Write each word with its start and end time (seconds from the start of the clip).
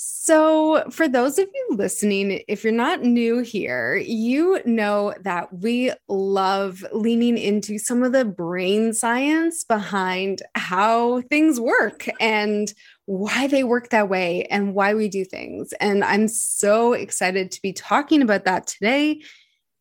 So, 0.00 0.88
for 0.90 1.08
those 1.08 1.40
of 1.40 1.48
you 1.52 1.68
listening, 1.76 2.44
if 2.46 2.62
you're 2.62 2.72
not 2.72 3.02
new 3.02 3.40
here, 3.40 3.96
you 3.96 4.60
know 4.64 5.12
that 5.22 5.52
we 5.52 5.90
love 6.06 6.86
leaning 6.92 7.36
into 7.36 7.78
some 7.78 8.04
of 8.04 8.12
the 8.12 8.24
brain 8.24 8.92
science 8.92 9.64
behind 9.64 10.42
how 10.54 11.22
things 11.22 11.58
work 11.58 12.06
and 12.20 12.72
why 13.06 13.48
they 13.48 13.64
work 13.64 13.88
that 13.88 14.08
way 14.08 14.44
and 14.44 14.72
why 14.72 14.94
we 14.94 15.08
do 15.08 15.24
things. 15.24 15.72
And 15.80 16.04
I'm 16.04 16.28
so 16.28 16.92
excited 16.92 17.50
to 17.50 17.62
be 17.62 17.72
talking 17.72 18.22
about 18.22 18.44
that 18.44 18.68
today 18.68 19.22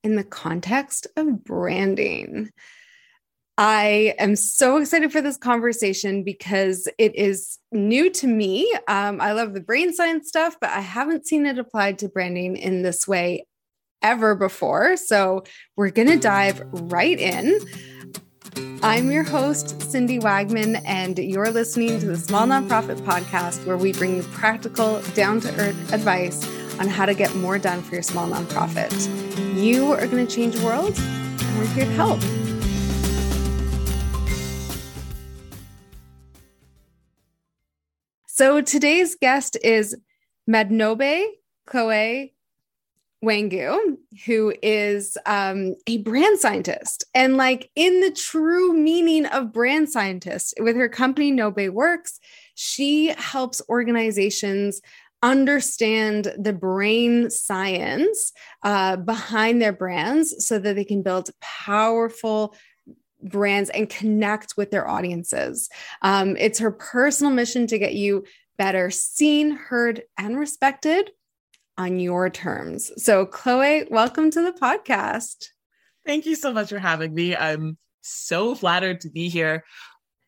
in 0.03 0.15
the 0.15 0.23
context 0.23 1.05
of 1.15 1.43
branding. 1.43 2.49
I 3.57 4.13
am 4.19 4.35
so 4.35 4.77
excited 4.77 5.11
for 5.11 5.19
this 5.19 5.37
conversation 5.37 6.23
because 6.23 6.87
it 6.99 7.15
is 7.15 7.57
new 7.71 8.11
to 8.11 8.27
me. 8.27 8.71
Um, 8.87 9.19
I 9.19 9.31
love 9.31 9.55
the 9.55 9.61
brain 9.61 9.93
science 9.93 10.27
stuff, 10.27 10.57
but 10.61 10.69
I 10.69 10.79
haven't 10.79 11.25
seen 11.25 11.47
it 11.47 11.57
applied 11.57 11.97
to 11.99 12.09
branding 12.09 12.55
in 12.55 12.83
this 12.83 13.07
way 13.07 13.47
ever 14.03 14.35
before. 14.35 14.95
So 14.95 15.43
we're 15.75 15.89
going 15.89 16.07
to 16.07 16.19
dive 16.19 16.61
right 16.71 17.17
in. 17.17 17.59
I'm 18.83 19.09
your 19.09 19.23
host, 19.23 19.81
Cindy 19.81 20.19
Wagman, 20.19 20.83
and 20.85 21.17
you're 21.17 21.49
listening 21.49 21.99
to 21.99 22.05
the 22.05 22.17
Small 22.17 22.45
Nonprofit 22.45 22.97
Podcast, 23.01 23.65
where 23.65 23.77
we 23.77 23.91
bring 23.91 24.17
you 24.17 24.23
practical, 24.23 25.01
down 25.15 25.39
to 25.41 25.49
earth 25.59 25.93
advice 25.93 26.47
on 26.79 26.87
how 26.87 27.07
to 27.07 27.15
get 27.15 27.35
more 27.35 27.57
done 27.57 27.81
for 27.81 27.95
your 27.95 28.03
small 28.03 28.27
nonprofit. 28.27 28.93
You 29.59 29.93
are 29.93 30.05
going 30.05 30.25
to 30.27 30.35
change 30.35 30.55
the 30.55 30.65
world, 30.65 30.95
and 30.97 31.57
we're 31.57 31.65
here 31.65 31.85
to 31.85 31.91
help. 31.91 32.46
So 38.37 38.61
today's 38.61 39.15
guest 39.15 39.57
is 39.63 39.97
Madnobe 40.47 41.25
Chloe 41.65 42.35
Nwangwu, 43.25 43.97
who 44.27 44.53
is 44.61 45.17
um, 45.25 45.73
a 45.87 45.97
brand 45.97 46.37
scientist. 46.37 47.03
And 47.15 47.35
like 47.35 47.71
in 47.75 47.99
the 48.01 48.11
true 48.11 48.73
meaning 48.73 49.25
of 49.25 49.51
brand 49.51 49.89
scientist, 49.89 50.53
with 50.59 50.75
her 50.75 50.87
company 50.87 51.31
Nobe 51.31 51.71
Works, 51.71 52.19
she 52.53 53.07
helps 53.17 53.59
organizations 53.69 54.81
understand 55.23 56.31
the 56.37 56.53
brain 56.53 57.31
science 57.31 58.33
uh, 58.61 58.97
behind 58.97 59.63
their 59.63 59.73
brands 59.73 60.45
so 60.45 60.59
that 60.59 60.75
they 60.75 60.85
can 60.85 61.01
build 61.01 61.31
powerful 61.41 62.55
brands 63.21 63.69
and 63.69 63.89
connect 63.89 64.55
with 64.57 64.71
their 64.71 64.87
audiences. 64.87 65.69
Um, 66.01 66.35
it's 66.37 66.59
her 66.59 66.71
personal 66.71 67.33
mission 67.33 67.67
to 67.67 67.79
get 67.79 67.93
you 67.93 68.25
better 68.57 68.89
seen, 68.89 69.51
heard, 69.51 70.03
and 70.17 70.37
respected 70.37 71.11
on 71.77 71.99
your 71.99 72.29
terms. 72.29 72.91
So, 73.03 73.25
Chloe, 73.25 73.87
welcome 73.89 74.31
to 74.31 74.41
the 74.41 74.53
podcast. 74.53 75.47
Thank 76.05 76.25
you 76.25 76.35
so 76.35 76.51
much 76.51 76.69
for 76.69 76.79
having 76.79 77.13
me. 77.13 77.35
I'm 77.35 77.77
so 78.01 78.55
flattered 78.55 79.01
to 79.01 79.09
be 79.09 79.29
here. 79.29 79.63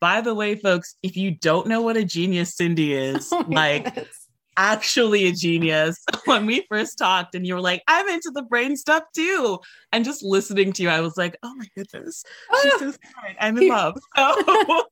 By 0.01 0.21
the 0.21 0.35
way, 0.35 0.55
folks, 0.55 0.95
if 1.03 1.17
you 1.17 1.31
don't 1.31 1.67
know 1.67 1.81
what 1.81 1.97
a 1.97 2.05
genius 2.05 2.55
Cindy 2.55 2.93
is, 2.93 3.29
oh 3.33 3.45
like 3.47 3.85
goodness 3.85 4.19
actually 4.59 5.25
a 5.25 5.31
genius 5.31 6.03
when 6.25 6.45
we 6.45 6.65
first 6.69 6.97
talked 6.97 7.33
and 7.33 7.47
you 7.47 7.53
were 7.53 7.61
like 7.61 7.81
i'm 7.88 8.07
into 8.09 8.29
the 8.33 8.43
brain 8.43 8.75
stuff 8.75 9.03
too. 9.16 9.57
And 9.91 10.05
just 10.05 10.21
listening 10.21 10.73
to 10.73 10.83
you 10.83 10.89
i 10.89 10.99
was 10.99 11.17
like 11.17 11.38
oh 11.43 11.55
my 11.55 11.66
goodness. 11.75 12.23
She's 12.61 12.73
ah. 12.73 12.77
so 12.79 12.91
smart. 12.91 13.35
I'm 13.39 13.57
in 13.57 13.69
love. 13.69 13.97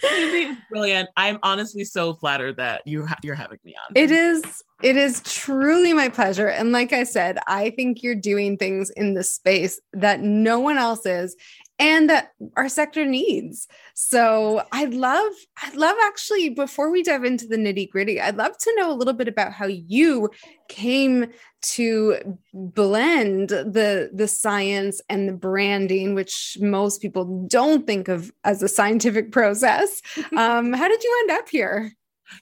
So 0.00 0.56
brilliant. 0.70 1.10
I'm 1.18 1.38
honestly 1.42 1.84
so 1.84 2.14
flattered 2.14 2.56
that 2.56 2.80
you 2.86 3.04
ha- 3.04 3.18
you're 3.22 3.34
having 3.34 3.58
me 3.62 3.74
on. 3.74 3.92
It 3.94 4.10
is 4.10 4.42
it 4.82 4.96
is 4.96 5.22
truly 5.22 5.92
my 5.92 6.08
pleasure. 6.08 6.48
And 6.48 6.72
like 6.72 6.92
i 6.92 7.04
said 7.04 7.38
i 7.46 7.70
think 7.70 8.02
you're 8.02 8.14
doing 8.14 8.56
things 8.56 8.90
in 8.90 9.14
the 9.14 9.22
space 9.22 9.80
that 9.92 10.20
no 10.20 10.60
one 10.60 10.78
else 10.78 11.04
is 11.06 11.36
and 11.78 12.08
that 12.08 12.32
our 12.56 12.68
sector 12.68 13.04
needs. 13.04 13.68
So 13.94 14.62
I'd 14.72 14.94
love, 14.94 15.32
I'd 15.62 15.74
love 15.74 15.96
actually, 16.04 16.50
before 16.50 16.90
we 16.90 17.02
dive 17.02 17.24
into 17.24 17.46
the 17.46 17.56
nitty 17.56 17.90
gritty, 17.90 18.20
I'd 18.20 18.36
love 18.36 18.56
to 18.58 18.74
know 18.76 18.90
a 18.90 18.94
little 18.96 19.12
bit 19.12 19.28
about 19.28 19.52
how 19.52 19.66
you 19.66 20.30
came 20.68 21.26
to 21.62 22.38
blend 22.52 23.48
the 23.48 24.10
the 24.12 24.28
science 24.28 25.00
and 25.08 25.28
the 25.28 25.32
branding, 25.32 26.14
which 26.14 26.56
most 26.60 27.02
people 27.02 27.46
don't 27.48 27.86
think 27.86 28.08
of 28.08 28.32
as 28.44 28.62
a 28.62 28.68
scientific 28.68 29.32
process. 29.32 30.00
Um, 30.36 30.72
how 30.72 30.86
did 30.88 31.02
you 31.02 31.18
end 31.22 31.38
up 31.38 31.48
here? 31.48 31.92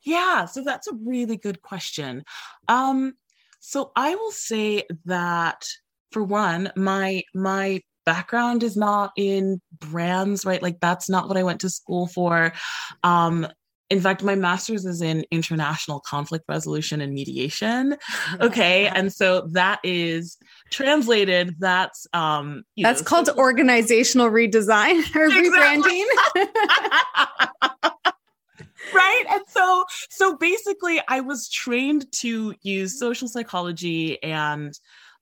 Yeah, 0.02 0.46
so 0.46 0.62
that's 0.62 0.88
a 0.88 0.94
really 0.94 1.36
good 1.36 1.62
question. 1.62 2.24
Um, 2.68 3.14
so 3.60 3.92
I 3.94 4.14
will 4.14 4.30
say 4.30 4.84
that 5.04 5.66
for 6.10 6.22
one, 6.22 6.72
my 6.76 7.22
my 7.34 7.82
background 8.06 8.62
is 8.62 8.76
not 8.76 9.12
in 9.16 9.60
brands, 9.78 10.44
right? 10.44 10.62
Like 10.62 10.80
that's 10.80 11.08
not 11.08 11.28
what 11.28 11.36
I 11.36 11.42
went 11.42 11.60
to 11.62 11.70
school 11.70 12.06
for. 12.06 12.52
Um, 13.02 13.46
in 13.90 14.00
fact, 14.00 14.22
my 14.22 14.34
master's 14.34 14.86
is 14.86 15.02
in 15.02 15.24
international 15.30 16.00
conflict 16.00 16.46
resolution 16.48 17.00
and 17.00 17.12
mediation. 17.12 17.96
Okay. 18.40 18.86
and 18.88 19.12
so 19.12 19.48
that 19.52 19.78
is 19.84 20.36
translated, 20.70 21.54
that's 21.58 22.06
um 22.12 22.64
that's 22.76 23.00
know, 23.00 23.04
called 23.04 23.26
so- 23.26 23.36
organizational 23.36 24.30
redesign 24.30 25.04
or 25.14 25.28
rebranding. 25.28 26.04
right 28.92 29.24
and 29.30 29.42
so 29.48 29.84
so 30.10 30.36
basically 30.36 31.00
i 31.08 31.18
was 31.18 31.48
trained 31.48 32.04
to 32.12 32.54
use 32.62 32.98
social 32.98 33.26
psychology 33.26 34.22
and 34.22 34.78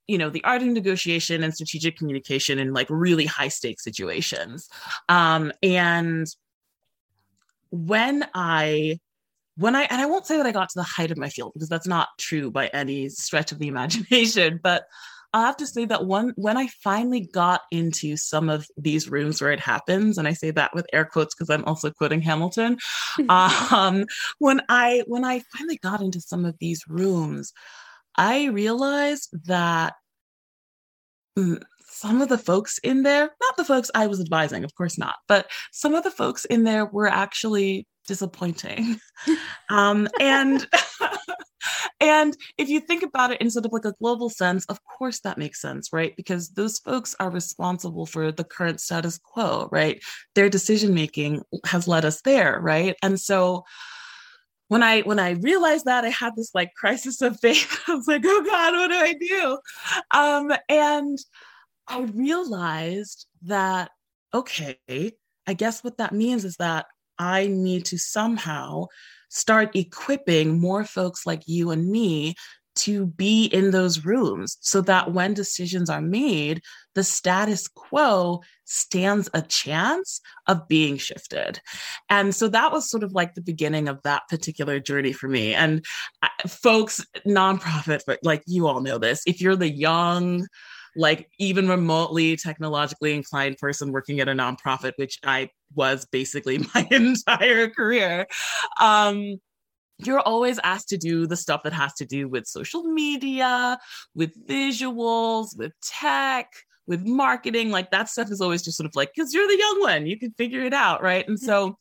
you 0.07 0.19
know 0.19 0.31
the 0.31 0.45
art 0.45 0.63
of 0.63 0.69
negotiation 0.69 1.43
and 1.43 1.55
strategic 1.55 1.97
communication 1.97 2.59
in 2.59 2.73
like 2.73 2.87
really 2.91 3.27
high 3.27 3.49
stakes 3.49 3.85
situations. 3.85 4.69
Um 5.09 5.53
and 5.63 6.27
when 7.73 8.25
i 8.35 8.99
when 9.57 9.75
i 9.75 9.83
and 9.85 10.01
i 10.01 10.07
won't 10.07 10.27
say 10.27 10.37
that 10.37 10.47
i 10.47 10.53
got 10.53 10.69
to 10.69 10.79
the 10.79 10.83
height 10.83 11.11
of 11.11 11.17
my 11.17 11.29
field 11.29 11.53
because 11.55 11.71
that's 11.71 11.87
not 11.87 12.09
true 12.19 12.51
by 12.51 12.67
any 12.69 13.09
stretch 13.09 13.51
of 13.51 13.59
the 13.59 13.67
imagination 13.69 14.61
but 14.63 14.85
i 15.33 15.41
have 15.41 15.57
to 15.57 15.67
say 15.67 15.87
that 15.87 16.05
one 16.05 16.34
when 16.37 16.59
i 16.59 16.67
finally 16.84 17.21
got 17.33 17.63
into 17.71 18.15
some 18.15 18.51
of 18.51 18.67
these 18.77 19.09
rooms 19.09 19.41
where 19.41 19.53
it 19.53 19.61
happens 19.61 20.19
and 20.19 20.29
i 20.29 20.34
say 20.34 20.51
that 20.51 20.75
with 20.75 20.87
air 20.93 21.07
quotes 21.07 21.34
because 21.34 21.49
i'm 21.49 21.65
also 21.65 21.91
quoting 21.91 22.21
hamilton 22.21 22.77
um 23.31 24.05
when 24.39 24.61
i 24.69 25.03
when 25.07 25.25
i 25.25 25.41
finally 25.57 25.79
got 25.79 26.03
into 26.03 26.21
some 26.21 26.45
of 26.45 26.55
these 26.59 26.84
rooms 26.89 27.55
I 28.17 28.47
realized 28.47 29.31
that 29.47 29.95
mm, 31.39 31.62
some 31.87 32.21
of 32.21 32.28
the 32.28 32.39
folks 32.39 32.78
in 32.78 33.03
there, 33.03 33.31
not 33.41 33.56
the 33.56 33.65
folks 33.65 33.91
I 33.95 34.06
was 34.06 34.21
advising, 34.21 34.65
of 34.65 34.75
course 34.75 34.99
not, 34.99 35.17
but 35.28 35.50
some 35.73 35.95
of 35.95 36.05
the 36.05 36.11
folks 36.11 36.45
in 36.47 36.65
there 36.65 36.87
were 36.87 37.06
actually 37.06 37.87
disappointing. 38.06 38.99
um, 39.71 40.09
and 40.21 40.67
and 42.01 42.37
if 42.59 42.69
you 42.69 42.81
think 42.81 43.03
about 43.03 43.31
it 43.31 43.41
in 43.41 43.51
sort 43.51 43.67
of 43.67 43.72
like 43.72 43.84
a 43.84 43.95
global 44.01 44.28
sense, 44.28 44.65
of 44.67 44.78
course 44.84 45.21
that 45.21 45.39
makes 45.39 45.61
sense, 45.61 45.93
right? 45.93 46.15
Because 46.17 46.51
those 46.51 46.78
folks 46.78 47.15
are 47.21 47.31
responsible 47.31 48.06
for 48.06 48.33
the 48.33 48.45
current 48.45 48.81
status 48.81 49.19
quo, 49.19 49.69
right? 49.71 50.03
Their 50.34 50.49
decision 50.49 50.95
making 50.95 51.43
has 51.67 51.87
led 51.87 52.05
us 52.05 52.21
there, 52.22 52.59
right? 52.61 52.97
And 53.03 53.21
so 53.21 53.65
when 54.72 54.83
I 54.83 55.03
when 55.03 55.19
I 55.19 55.33
realized 55.33 55.84
that 55.84 56.06
I 56.06 56.09
had 56.09 56.34
this 56.34 56.55
like 56.55 56.72
crisis 56.75 57.21
of 57.21 57.38
faith, 57.41 57.78
I 57.88 57.94
was 57.94 58.09
like, 58.09 58.22
oh 58.25 58.43
God, 58.43 58.72
what 58.72 58.88
do 58.88 58.94
I 58.94 59.12
do? 59.12 59.59
Um, 60.12 60.59
and 60.71 61.19
I 61.87 62.00
realized 62.15 63.27
that, 63.43 63.91
okay, 64.33 64.78
I 65.47 65.53
guess 65.53 65.84
what 65.84 65.99
that 65.99 66.15
means 66.15 66.47
is 66.47 66.56
that 66.56 66.87
I 67.19 67.49
need 67.49 67.84
to 67.87 67.99
somehow 67.99 68.87
start 69.28 69.77
equipping 69.77 70.59
more 70.59 70.84
folks 70.87 71.27
like 71.27 71.43
you 71.47 71.71
and 71.71 71.91
me 71.91 72.34
to 72.77 73.04
be 73.04 73.45
in 73.45 73.72
those 73.72 74.07
rooms 74.07 74.57
so 74.63 74.80
that 74.80 75.13
when 75.13 75.34
decisions 75.34 75.91
are 75.91 76.01
made, 76.01 76.63
the 76.94 77.04
status 77.04 77.68
quo 77.68 78.41
stands 78.65 79.28
a 79.34 79.42
chance 79.42 80.21
of 80.47 80.66
being 80.68 80.97
shifted. 80.97 81.60
And 82.09 82.34
so 82.34 82.48
that 82.48 82.72
was 82.72 82.91
sort 82.91 83.03
of 83.03 83.12
like 83.12 83.34
the 83.34 83.42
beginning 83.42 83.89
of 83.89 84.03
that 84.03 84.22
particular 84.28 84.80
journey 84.80 85.12
for 85.12 85.28
me. 85.28 85.54
And 85.54 85.84
uh, 86.22 86.28
folks, 86.48 87.04
nonprofit, 87.27 88.00
but 88.06 88.18
like 88.22 88.42
you 88.47 88.66
all 88.66 88.80
know 88.80 88.98
this, 88.98 89.22
if 89.27 89.41
you're 89.41 89.56
the 89.56 89.71
young, 89.71 90.47
like 90.97 91.30
even 91.39 91.68
remotely 91.68 92.36
technologically 92.36 93.15
inclined 93.15 93.59
person 93.59 93.92
working 93.92 94.21
at 94.21 94.28
a 94.28 94.33
nonprofit, 94.33 94.92
which 94.97 95.18
I 95.24 95.50
was 95.74 96.06
basically 96.06 96.59
my 96.74 96.86
entire 96.91 97.68
career, 97.68 98.27
um, 98.80 99.36
you're 99.98 100.21
always 100.21 100.59
asked 100.65 100.88
to 100.88 100.97
do 100.97 101.27
the 101.27 101.36
stuff 101.36 101.62
that 101.65 101.72
has 101.72 101.95
to 101.95 102.04
do 102.04 102.28
with 102.28 102.47
social 102.47 102.83
media, 102.83 103.78
with 104.15 104.33
visuals, 104.47 105.56
with 105.56 105.72
tech, 105.80 106.48
with 106.87 107.07
marketing. 107.07 107.71
Like 107.71 107.91
that 107.91 108.09
stuff 108.09 108.31
is 108.31 108.41
always 108.41 108.63
just 108.63 108.77
sort 108.77 108.87
of 108.87 108.97
like, 108.97 109.13
because 109.15 109.33
you're 109.33 109.49
the 109.49 109.59
young 109.59 109.81
one, 109.81 110.07
you 110.07 110.19
can 110.19 110.33
figure 110.33 110.63
it 110.63 110.75
out. 110.75 111.03
Right. 111.03 111.27
And 111.27 111.39
so, 111.39 111.79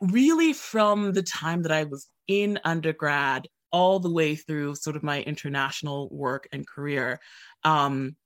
really, 0.00 0.52
from 0.52 1.12
the 1.12 1.22
time 1.22 1.62
that 1.62 1.72
I 1.72 1.84
was 1.84 2.08
in 2.26 2.58
undergrad, 2.64 3.46
all 3.70 4.00
the 4.00 4.10
way 4.10 4.34
through 4.34 4.74
sort 4.74 4.96
of 4.96 5.02
my 5.02 5.22
international 5.22 6.08
work 6.10 6.48
and 6.52 6.66
career, 6.66 7.20
um, 7.64 8.16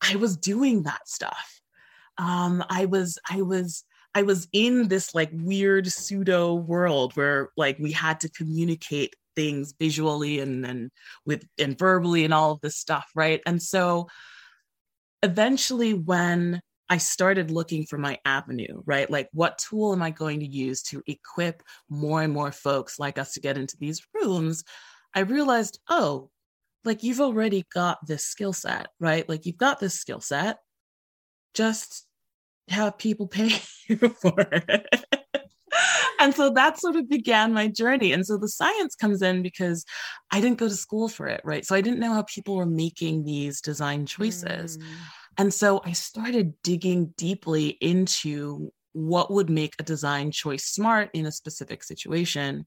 I 0.00 0.16
was 0.16 0.36
doing 0.36 0.82
that 0.84 1.08
stuff. 1.08 1.60
Um, 2.18 2.64
I 2.68 2.84
was, 2.84 3.18
I 3.28 3.42
was, 3.42 3.84
I 4.14 4.22
was 4.22 4.46
in 4.52 4.86
this 4.88 5.14
like 5.14 5.30
weird 5.32 5.88
pseudo 5.88 6.54
world 6.54 7.16
where 7.16 7.50
like 7.56 7.78
we 7.80 7.90
had 7.90 8.20
to 8.20 8.28
communicate 8.28 9.16
things 9.34 9.74
visually 9.78 10.38
and 10.38 10.64
then 10.64 10.90
with 11.26 11.44
and 11.58 11.76
verbally 11.76 12.24
and 12.24 12.32
all 12.32 12.52
of 12.52 12.60
this 12.60 12.76
stuff, 12.76 13.10
right? 13.16 13.40
And 13.46 13.60
so 13.60 14.08
eventually 15.24 15.94
when 15.94 16.60
I 16.90 16.98
started 16.98 17.50
looking 17.50 17.86
for 17.86 17.96
my 17.98 18.18
avenue, 18.26 18.82
right? 18.84 19.10
Like, 19.10 19.28
what 19.32 19.58
tool 19.58 19.92
am 19.92 20.02
I 20.02 20.10
going 20.10 20.40
to 20.40 20.46
use 20.46 20.82
to 20.84 21.02
equip 21.06 21.62
more 21.88 22.22
and 22.22 22.32
more 22.32 22.52
folks 22.52 22.98
like 22.98 23.18
us 23.18 23.32
to 23.32 23.40
get 23.40 23.56
into 23.56 23.76
these 23.78 24.02
rooms? 24.14 24.64
I 25.14 25.20
realized, 25.20 25.80
oh, 25.88 26.30
like 26.84 27.02
you've 27.02 27.22
already 27.22 27.64
got 27.72 28.06
this 28.06 28.24
skill 28.24 28.52
set, 28.52 28.88
right? 29.00 29.26
Like, 29.26 29.46
you've 29.46 29.56
got 29.56 29.80
this 29.80 29.94
skill 29.94 30.20
set. 30.20 30.58
Just 31.54 32.06
have 32.68 32.98
people 32.98 33.26
pay 33.26 33.50
you 33.88 33.96
for 33.96 34.34
it. 34.38 34.86
And 36.18 36.34
so 36.34 36.50
that 36.50 36.80
sort 36.80 36.96
of 36.96 37.08
began 37.08 37.52
my 37.52 37.68
journey. 37.68 38.12
And 38.12 38.26
so 38.26 38.36
the 38.36 38.48
science 38.48 38.94
comes 38.94 39.22
in 39.22 39.42
because 39.42 39.84
I 40.30 40.40
didn't 40.40 40.58
go 40.58 40.68
to 40.68 40.74
school 40.74 41.08
for 41.08 41.26
it, 41.26 41.40
right? 41.44 41.64
So 41.64 41.74
I 41.74 41.80
didn't 41.80 42.00
know 42.00 42.12
how 42.12 42.22
people 42.22 42.56
were 42.56 42.66
making 42.66 43.24
these 43.24 43.60
design 43.60 44.06
choices. 44.06 44.78
Mm. 44.78 44.84
And 45.36 45.54
so 45.54 45.80
I 45.84 45.92
started 45.92 46.54
digging 46.62 47.14
deeply 47.16 47.68
into 47.80 48.72
what 48.92 49.30
would 49.30 49.50
make 49.50 49.74
a 49.78 49.82
design 49.82 50.30
choice 50.30 50.64
smart 50.64 51.10
in 51.12 51.26
a 51.26 51.32
specific 51.32 51.82
situation 51.82 52.66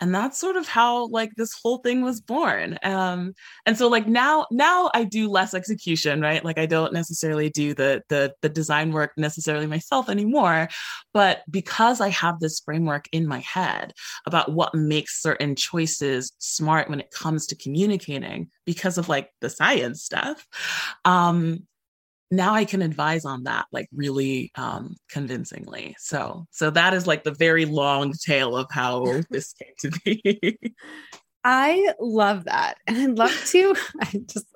and 0.00 0.14
that's 0.14 0.38
sort 0.38 0.56
of 0.56 0.66
how 0.66 1.06
like 1.08 1.34
this 1.36 1.54
whole 1.62 1.78
thing 1.78 2.02
was 2.02 2.20
born 2.20 2.78
um 2.82 3.32
and 3.66 3.76
so 3.76 3.88
like 3.88 4.06
now 4.06 4.46
now 4.50 4.90
i 4.94 5.04
do 5.04 5.28
less 5.28 5.54
execution 5.54 6.20
right? 6.20 6.44
Like 6.44 6.58
i 6.58 6.66
don't 6.66 6.92
necessarily 6.92 7.50
do 7.50 7.74
the 7.74 8.02
the 8.08 8.34
the 8.42 8.48
design 8.48 8.92
work 8.92 9.12
necessarily 9.16 9.66
myself 9.66 10.08
anymore 10.08 10.68
but 11.12 11.42
because 11.50 12.00
i 12.00 12.08
have 12.08 12.40
this 12.40 12.60
framework 12.60 13.08
in 13.12 13.26
my 13.26 13.40
head 13.40 13.92
about 14.26 14.52
what 14.52 14.74
makes 14.74 15.20
certain 15.22 15.54
choices 15.54 16.32
smart 16.38 16.88
when 16.88 17.00
it 17.00 17.10
comes 17.10 17.46
to 17.46 17.56
communicating 17.56 18.50
because 18.64 18.98
of 18.98 19.08
like 19.08 19.30
the 19.40 19.50
science 19.50 20.02
stuff 20.02 20.46
um 21.04 21.66
now 22.30 22.54
I 22.54 22.64
can 22.64 22.82
advise 22.82 23.24
on 23.24 23.44
that 23.44 23.66
like 23.72 23.88
really 23.92 24.52
um, 24.54 24.96
convincingly. 25.08 25.96
So 25.98 26.46
so 26.50 26.70
that 26.70 26.94
is 26.94 27.06
like 27.06 27.24
the 27.24 27.34
very 27.34 27.64
long 27.64 28.12
tale 28.12 28.56
of 28.56 28.66
how 28.70 29.22
this 29.30 29.52
came 29.54 29.74
to 29.80 30.00
be. 30.04 30.58
I 31.44 31.94
love 31.98 32.44
that. 32.44 32.76
And 32.86 32.98
I'd 32.98 33.18
love 33.18 33.44
to 33.46 33.74
I 34.00 34.22
just 34.26 34.46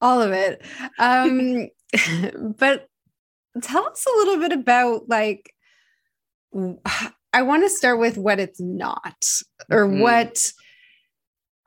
all 0.00 0.22
of 0.22 0.32
it. 0.32 0.62
Um 0.98 1.68
but 2.58 2.86
tell 3.62 3.86
us 3.86 4.06
a 4.06 4.16
little 4.18 4.38
bit 4.38 4.52
about 4.52 5.08
like 5.08 5.52
I 7.32 7.42
want 7.42 7.62
to 7.62 7.68
start 7.68 7.98
with 7.98 8.16
what 8.16 8.40
it's 8.40 8.60
not 8.60 9.24
or 9.70 9.86
mm-hmm. 9.86 10.00
what 10.00 10.52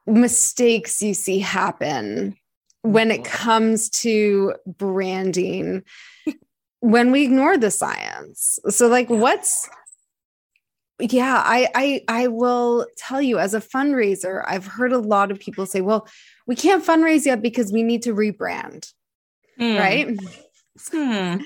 mistakes 0.07 1.01
you 1.01 1.13
see 1.13 1.39
happen 1.39 2.35
when 2.83 3.11
it 3.11 3.23
comes 3.23 3.89
to 3.89 4.53
branding 4.65 5.83
when 6.79 7.11
we 7.11 7.23
ignore 7.23 7.57
the 7.57 7.71
science. 7.71 8.59
So 8.69 8.87
like 8.87 9.09
what's 9.09 9.69
yeah 11.09 11.41
I, 11.43 11.67
I 11.73 12.01
i 12.07 12.27
will 12.27 12.85
tell 12.95 13.23
you 13.23 13.39
as 13.39 13.55
a 13.55 13.59
fundraiser 13.59 14.43
i've 14.47 14.67
heard 14.67 14.93
a 14.93 14.99
lot 14.99 15.31
of 15.31 15.39
people 15.39 15.65
say 15.65 15.81
well 15.81 16.07
we 16.45 16.55
can't 16.55 16.85
fundraise 16.85 17.25
yet 17.25 17.41
because 17.41 17.71
we 17.71 17.81
need 17.81 18.03
to 18.03 18.13
rebrand. 18.13 18.93
Mm. 19.59 19.79
right? 19.79 20.19
Hmm. 20.91 21.41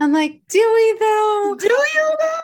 i'm 0.00 0.12
like 0.12 0.40
do 0.48 0.72
we 0.74 0.98
though? 0.98 1.56
Do 1.58 1.66
you 1.68 2.16
though? 2.18 2.40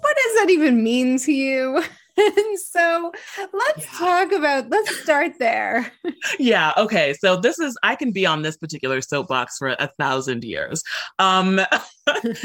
What 0.00 0.16
does 0.16 0.34
that 0.40 0.50
even 0.50 0.84
mean 0.84 1.18
to 1.20 1.32
you 1.32 1.82
and 2.16 2.58
so 2.58 3.12
let's 3.52 3.84
yeah. 3.84 3.98
talk 3.98 4.32
about 4.32 4.70
let's 4.70 4.96
start 5.02 5.32
there. 5.38 5.92
Yeah 6.38 6.72
okay 6.76 7.14
so 7.18 7.36
this 7.36 7.58
is 7.58 7.76
i 7.82 7.94
can 7.94 8.10
be 8.10 8.24
on 8.24 8.42
this 8.42 8.56
particular 8.56 9.00
soapbox 9.00 9.58
for 9.58 9.68
a 9.68 9.90
thousand 9.98 10.44
years. 10.44 10.82
Um 11.18 11.60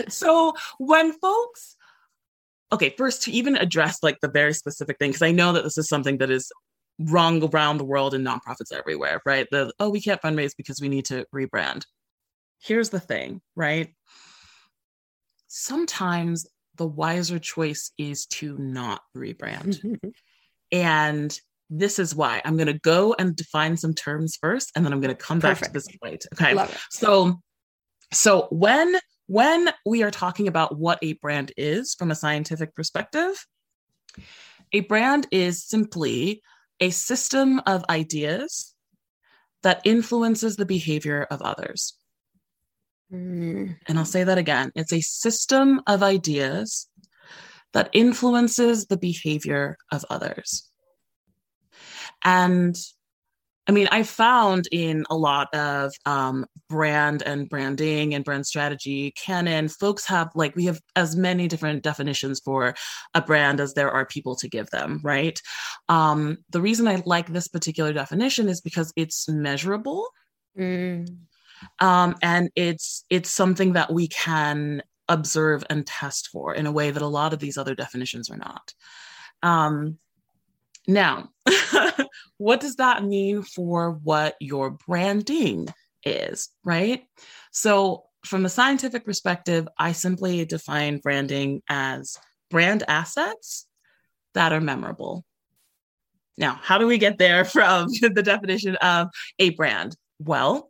so 0.07 0.53
when 0.77 1.13
folks 1.13 1.75
okay 2.71 2.93
first 2.97 3.23
to 3.23 3.31
even 3.31 3.55
address 3.55 3.99
like 4.03 4.19
the 4.21 4.27
very 4.27 4.53
specific 4.53 4.97
thing 4.97 5.09
because 5.09 5.21
i 5.21 5.31
know 5.31 5.51
that 5.53 5.63
this 5.63 5.77
is 5.77 5.87
something 5.87 6.17
that 6.17 6.29
is 6.29 6.51
wrong 6.99 7.43
around 7.53 7.77
the 7.77 7.85
world 7.85 8.13
in 8.13 8.23
nonprofits 8.23 8.73
everywhere 8.73 9.21
right? 9.25 9.47
The 9.51 9.71
oh 9.79 9.89
we 9.89 10.01
can't 10.01 10.21
fundraise 10.21 10.55
because 10.55 10.81
we 10.81 10.89
need 10.89 11.05
to 11.05 11.25
rebrand. 11.33 11.85
Here's 12.61 12.89
the 12.89 12.99
thing 12.99 13.41
right? 13.55 13.93
Sometimes 15.47 16.45
the 16.79 16.87
wiser 16.87 17.39
choice 17.39 17.91
is 17.97 18.25
to 18.25 18.57
not 18.57 19.01
rebrand. 19.15 19.99
and 20.71 21.37
this 21.69 21.99
is 21.99 22.15
why 22.15 22.41
I'm 22.43 22.55
going 22.55 22.67
to 22.67 22.79
go 22.79 23.13
and 23.19 23.35
define 23.35 23.75
some 23.75 23.93
terms 23.93 24.37
first, 24.41 24.71
and 24.75 24.83
then 24.83 24.93
I'm 24.93 25.01
going 25.01 25.15
to 25.15 25.21
come 25.21 25.41
Perfect. 25.41 25.61
back 25.61 25.67
to 25.69 25.73
this 25.73 25.97
point. 26.01 26.25
Okay. 26.33 26.57
So, 26.89 27.41
so 28.11 28.47
when 28.49 28.95
when 29.27 29.69
we 29.85 30.01
are 30.01 30.09
talking 30.09 30.47
about 30.47 30.79
what 30.79 30.97
a 31.03 31.13
brand 31.13 31.51
is 31.57 31.93
from 31.93 32.11
a 32.11 32.15
scientific 32.15 32.73
perspective, 32.73 33.45
a 34.71 34.79
brand 34.79 35.27
is 35.31 35.63
simply 35.63 36.41
a 36.79 36.89
system 36.91 37.61
of 37.67 37.83
ideas 37.89 38.73
that 39.63 39.81
influences 39.83 40.55
the 40.55 40.65
behavior 40.65 41.27
of 41.29 41.41
others. 41.41 41.98
Mm. 43.11 43.75
And 43.87 43.97
I'll 43.97 44.05
say 44.05 44.23
that 44.23 44.37
again 44.37 44.71
it's 44.75 44.93
a 44.93 45.01
system 45.01 45.81
of 45.87 46.03
ideas 46.03 46.87
that 47.73 47.89
influences 47.93 48.87
the 48.87 48.97
behavior 48.97 49.77
of 49.91 50.05
others. 50.09 50.69
And 52.23 52.75
I 53.67 53.71
mean, 53.71 53.87
I 53.91 54.01
found 54.01 54.67
in 54.71 55.05
a 55.11 55.15
lot 55.15 55.53
of 55.53 55.93
um, 56.07 56.47
brand 56.69 57.21
and 57.21 57.47
branding 57.47 58.15
and 58.15 58.25
brand 58.25 58.47
strategy 58.47 59.11
canon, 59.11 59.67
folks 59.69 60.07
have 60.07 60.29
like, 60.33 60.55
we 60.55 60.65
have 60.65 60.81
as 60.95 61.15
many 61.15 61.47
different 61.47 61.83
definitions 61.83 62.41
for 62.43 62.73
a 63.13 63.21
brand 63.21 63.59
as 63.59 63.75
there 63.75 63.91
are 63.91 64.07
people 64.07 64.35
to 64.37 64.49
give 64.49 64.71
them, 64.71 64.99
right? 65.03 65.39
Um, 65.87 66.39
the 66.49 66.61
reason 66.61 66.87
I 66.87 67.03
like 67.05 67.27
this 67.27 67.47
particular 67.47 67.93
definition 67.93 68.49
is 68.49 68.59
because 68.59 68.91
it's 68.95 69.29
measurable. 69.29 70.07
Mm 70.57 71.05
um, 71.79 72.15
and 72.21 72.49
it's 72.55 73.05
it's 73.09 73.29
something 73.29 73.73
that 73.73 73.91
we 73.91 74.07
can 74.07 74.81
observe 75.07 75.63
and 75.69 75.85
test 75.85 76.29
for 76.29 76.53
in 76.53 76.65
a 76.65 76.71
way 76.71 76.91
that 76.91 77.01
a 77.01 77.07
lot 77.07 77.33
of 77.33 77.39
these 77.39 77.57
other 77.57 77.75
definitions 77.75 78.29
are 78.29 78.37
not. 78.37 78.73
Um, 79.41 79.97
now, 80.87 81.29
what 82.37 82.59
does 82.59 82.77
that 82.77 83.03
mean 83.03 83.43
for 83.43 83.91
what 84.03 84.35
your 84.39 84.71
branding 84.71 85.67
is, 86.03 86.49
right? 86.63 87.03
So, 87.51 88.05
from 88.25 88.45
a 88.45 88.49
scientific 88.49 89.05
perspective, 89.05 89.67
I 89.77 89.93
simply 89.93 90.43
define 90.45 90.97
branding 90.97 91.61
as 91.69 92.17
brand 92.49 92.83
assets 92.87 93.65
that 94.33 94.51
are 94.51 94.61
memorable. 94.61 95.25
Now, 96.37 96.59
how 96.61 96.77
do 96.77 96.87
we 96.87 96.97
get 96.97 97.17
there 97.17 97.45
from 97.45 97.89
the 98.01 98.23
definition 98.23 98.75
of 98.77 99.07
a 99.37 99.51
brand? 99.51 99.95
Well, 100.19 100.68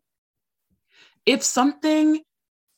if 1.29 1.43
something 1.43 2.21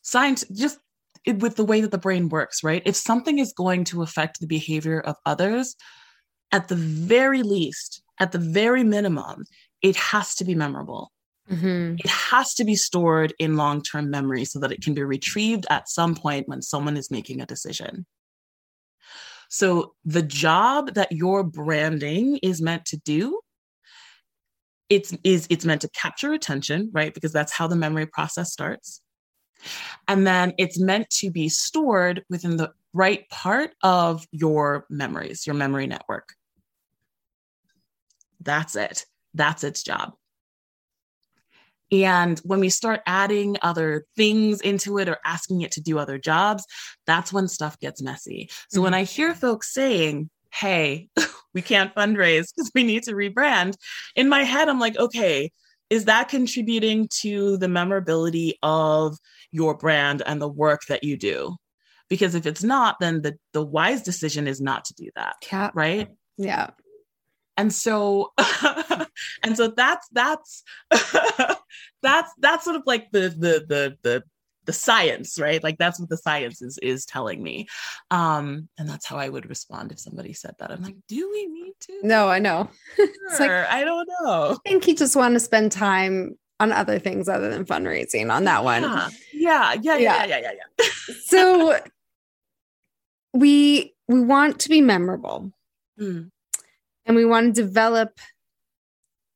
science 0.02 0.44
just 0.52 0.78
with 1.26 1.56
the 1.56 1.64
way 1.64 1.80
that 1.80 1.92
the 1.92 1.98
brain 1.98 2.28
works, 2.28 2.64
right? 2.66 2.82
If 2.86 2.98
something 2.98 3.40
is 3.40 3.54
going 3.54 3.86
to 3.86 4.02
affect 4.02 4.40
the 4.40 4.48
behavior 4.48 5.00
of 5.00 5.16
others, 5.26 5.78
at 6.52 6.68
the 6.68 6.76
very 6.76 7.44
least, 7.44 8.04
at 8.20 8.34
the 8.34 8.40
very 8.40 8.84
minimum, 8.84 9.46
it 9.82 9.96
has 9.96 10.36
to 10.36 10.44
be 10.44 10.54
memorable. 10.54 11.14
Mm-hmm. 11.50 11.96
It 12.00 12.08
has 12.08 12.54
to 12.56 12.66
be 12.66 12.76
stored 12.76 13.34
in 13.40 13.56
long 13.56 13.82
term 13.82 14.10
memory 14.10 14.44
so 14.44 14.60
that 14.60 14.72
it 14.74 14.82
can 14.82 14.94
be 14.94 15.04
retrieved 15.04 15.66
at 15.70 15.88
some 15.88 16.14
point 16.14 16.50
when 16.50 16.62
someone 16.62 16.98
is 16.98 17.10
making 17.10 17.40
a 17.40 17.46
decision. 17.46 18.06
So, 19.50 19.94
the 20.04 20.22
job 20.22 20.94
that 20.96 21.12
your 21.12 21.44
branding 21.44 22.38
is 22.44 22.62
meant 22.62 22.86
to 22.88 22.98
do 22.98 23.40
it's 24.92 25.16
is 25.24 25.48
it's 25.50 25.64
meant 25.64 25.82
to 25.82 25.90
capture 25.90 26.34
attention, 26.34 26.90
right? 26.92 27.14
Because 27.14 27.32
that's 27.32 27.54
how 27.54 27.66
the 27.66 27.78
memory 27.78 28.06
process 28.06 28.52
starts. 28.52 29.02
And 30.08 30.28
then 30.28 30.54
it's 30.58 30.78
meant 30.78 31.10
to 31.22 31.32
be 31.32 31.48
stored 31.48 32.26
within 32.30 32.58
the 32.58 32.74
right 32.94 33.28
part 33.30 33.74
of 33.84 34.28
your 34.32 34.86
memories, 34.90 35.48
your 35.48 35.56
memory 35.56 35.88
network. 35.88 36.34
That's 38.42 38.76
it. 38.76 39.06
That's 39.34 39.64
its 39.64 39.82
job. 39.82 40.14
And 41.94 42.40
when 42.40 42.60
we 42.60 42.70
start 42.70 43.02
adding 43.06 43.58
other 43.62 44.06
things 44.18 44.60
into 44.60 44.98
it 44.98 45.08
or 45.08 45.18
asking 45.24 45.62
it 45.62 45.72
to 45.74 45.82
do 45.82 46.00
other 46.00 46.18
jobs, 46.18 46.66
that's 47.06 47.32
when 47.32 47.48
stuff 47.48 47.80
gets 47.80 48.02
messy. 48.02 48.50
So 48.70 48.78
mm-hmm. 48.78 48.84
when 48.84 48.94
I 48.94 49.04
hear 49.04 49.34
folks 49.34 49.74
saying, 49.74 50.30
hey, 50.54 51.08
we 51.54 51.62
can't 51.62 51.94
fundraise 51.96 52.48
because 52.56 52.72
we 52.74 52.84
need 52.84 53.04
to 53.04 53.14
rebrand. 53.14 53.76
In 54.16 54.30
my 54.30 54.44
head, 54.44 54.70
I'm 54.70 54.80
like, 54.80 54.98
okay, 54.98 55.52
is 55.90 56.06
that 56.06 56.30
contributing 56.30 57.10
to 57.22 57.58
the 57.58 57.68
memorability 57.68 58.58
of 58.64 59.18
your 59.52 59.76
brand 59.76 60.24
and 60.26 60.42
the 60.42 60.48
work 60.48 60.82
that 60.88 61.04
you 61.04 61.18
do? 61.18 61.56
Because 62.10 62.36
if 62.36 62.46
it's 62.46 62.64
not, 62.64 62.98
then 63.00 63.22
the, 63.22 63.38
the 63.54 63.64
wise 63.64 64.02
decision 64.02 64.48
is 64.48 64.62
not 64.62 64.86
to 64.86 64.94
do 64.94 65.10
that. 65.16 65.36
Yeah. 65.52 65.72
Right. 65.74 66.10
Yeah. 66.38 66.70
And 67.58 67.74
so, 67.74 68.32
and 69.44 69.56
so 69.56 69.68
that's, 69.76 70.08
that's, 70.12 70.64
that's, 72.02 72.32
that's 72.40 72.64
sort 72.64 72.78
of 72.78 72.84
like 72.86 73.12
the, 73.12 73.30
the, 73.38 73.66
the, 73.68 73.98
the, 74.02 74.24
the 74.66 74.74
science, 74.74 75.40
right? 75.40 75.64
Like 75.64 75.78
that's 75.78 76.00
what 76.00 76.10
the 76.10 76.18
science 76.18 76.62
is 76.62 76.78
is 76.80 77.06
telling 77.06 77.42
me. 77.42 77.68
Um, 78.12 78.70
and 78.78 78.88
that's 78.88 79.06
how 79.06 79.18
I 79.18 79.30
would 79.30 79.50
respond 79.50 79.92
if 79.92 80.00
somebody 80.00 80.34
said 80.34 80.56
that. 80.60 80.72
I'm 80.72 80.84
like, 80.84 80.98
do 81.08 81.30
we 81.32 81.48
need 81.48 81.74
to? 81.82 82.00
No, 82.04 82.30
I 82.30 82.40
know. 82.40 82.70
Sure, 83.38 83.62
like, 83.62 83.72
I 83.72 83.84
don't 83.86 84.10
know. 84.22 84.58
I 84.66 84.70
think 84.70 84.88
you 84.88 84.96
just 84.96 85.16
want 85.16 85.36
to 85.36 85.40
spend 85.40 85.72
time 85.72 86.38
on 86.60 86.74
other 86.74 87.00
things 87.00 87.30
other 87.30 87.50
than 87.50 87.66
fundraising 87.66 88.30
on 88.32 88.44
that 88.44 88.64
one. 88.64 88.84
Yeah, 88.84 89.74
yeah, 89.74 89.74
yeah, 89.74 89.98
yeah, 89.98 90.26
yeah, 90.26 90.40
yeah, 90.40 90.52
yeah. 90.52 90.86
so 91.26 91.80
we 93.34 93.96
we 94.08 94.20
want 94.20 94.60
to 94.60 94.70
be 94.70 94.82
memorable. 94.82 95.52
Mm. 96.00 96.30
And 97.06 97.16
we 97.16 97.26
want 97.26 97.56
to 97.56 97.62
develop 97.62 98.20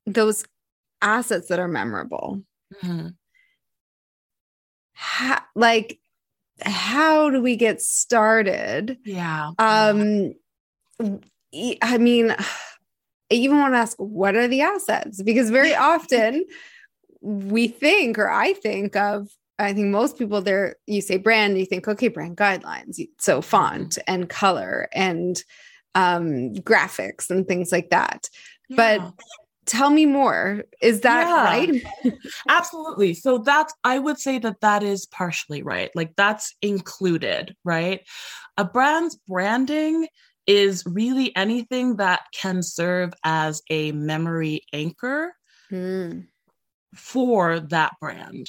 those 0.06 0.46
assets 1.02 1.48
that 1.48 1.60
are 1.60 1.68
memorable. 1.68 2.42
Mm-hmm 2.84 3.08
how, 5.06 5.40
like 5.56 6.00
how 6.62 7.30
do 7.30 7.42
we 7.42 7.56
get 7.56 7.82
started 7.82 8.98
yeah 9.06 9.52
um 9.60 10.34
i 11.82 11.98
mean 11.98 12.32
i 12.32 12.46
even 13.30 13.58
want 13.58 13.74
to 13.74 13.78
ask 13.78 13.98
what 13.98 14.36
are 14.36 14.48
the 14.48 14.62
assets 14.62 15.22
because 15.22 15.50
very 15.50 15.76
often 15.94 16.44
we 17.22 17.68
think 17.68 18.18
or 18.18 18.30
i 18.30 18.54
think 18.54 18.96
of 18.96 19.30
i 19.60 19.74
think 19.74 19.88
most 19.88 20.18
people 20.18 20.42
there 20.42 20.76
you 20.88 21.02
say 21.02 21.18
brand 21.18 21.58
you 21.58 21.66
think 21.66 21.88
okay 21.88 22.08
brand 22.08 22.38
guidelines 22.38 23.00
so 23.20 23.42
font 23.42 23.92
mm-hmm. 23.92 24.14
and 24.14 24.30
color 24.30 24.88
and 24.94 25.44
um 25.94 26.54
graphics 26.56 27.30
and 27.30 27.48
things 27.48 27.72
like 27.72 27.90
that 27.90 28.30
yeah. 28.70 28.76
but 28.76 29.14
tell 29.66 29.90
me 29.90 30.06
more. 30.06 30.64
Is 30.82 31.02
that 31.02 31.28
yeah, 31.28 31.44
right? 31.44 32.18
Absolutely. 32.50 33.14
So 33.14 33.40
that's 33.40 33.74
i 33.84 34.00
would 34.00 34.20
say 34.20 34.40
that 34.40 34.62
that 34.62 34.84
is 34.84 35.06
partially 35.08 35.64
right. 35.64 35.92
Like 35.96 36.16
that's 36.16 36.56
included 36.62 37.56
right? 37.64 38.02
A 38.58 38.66
brand's 38.66 39.16
branding 39.28 40.08
is 40.48 40.84
really 40.86 41.36
anything 41.36 41.96
that 41.96 42.22
can 42.34 42.62
serve 42.62 43.14
as 43.24 43.62
a 43.70 43.92
memory 43.94 44.62
anchor 44.72 45.34
mm. 45.72 46.26
for 46.94 47.60
that 47.60 47.94
brand 48.00 48.48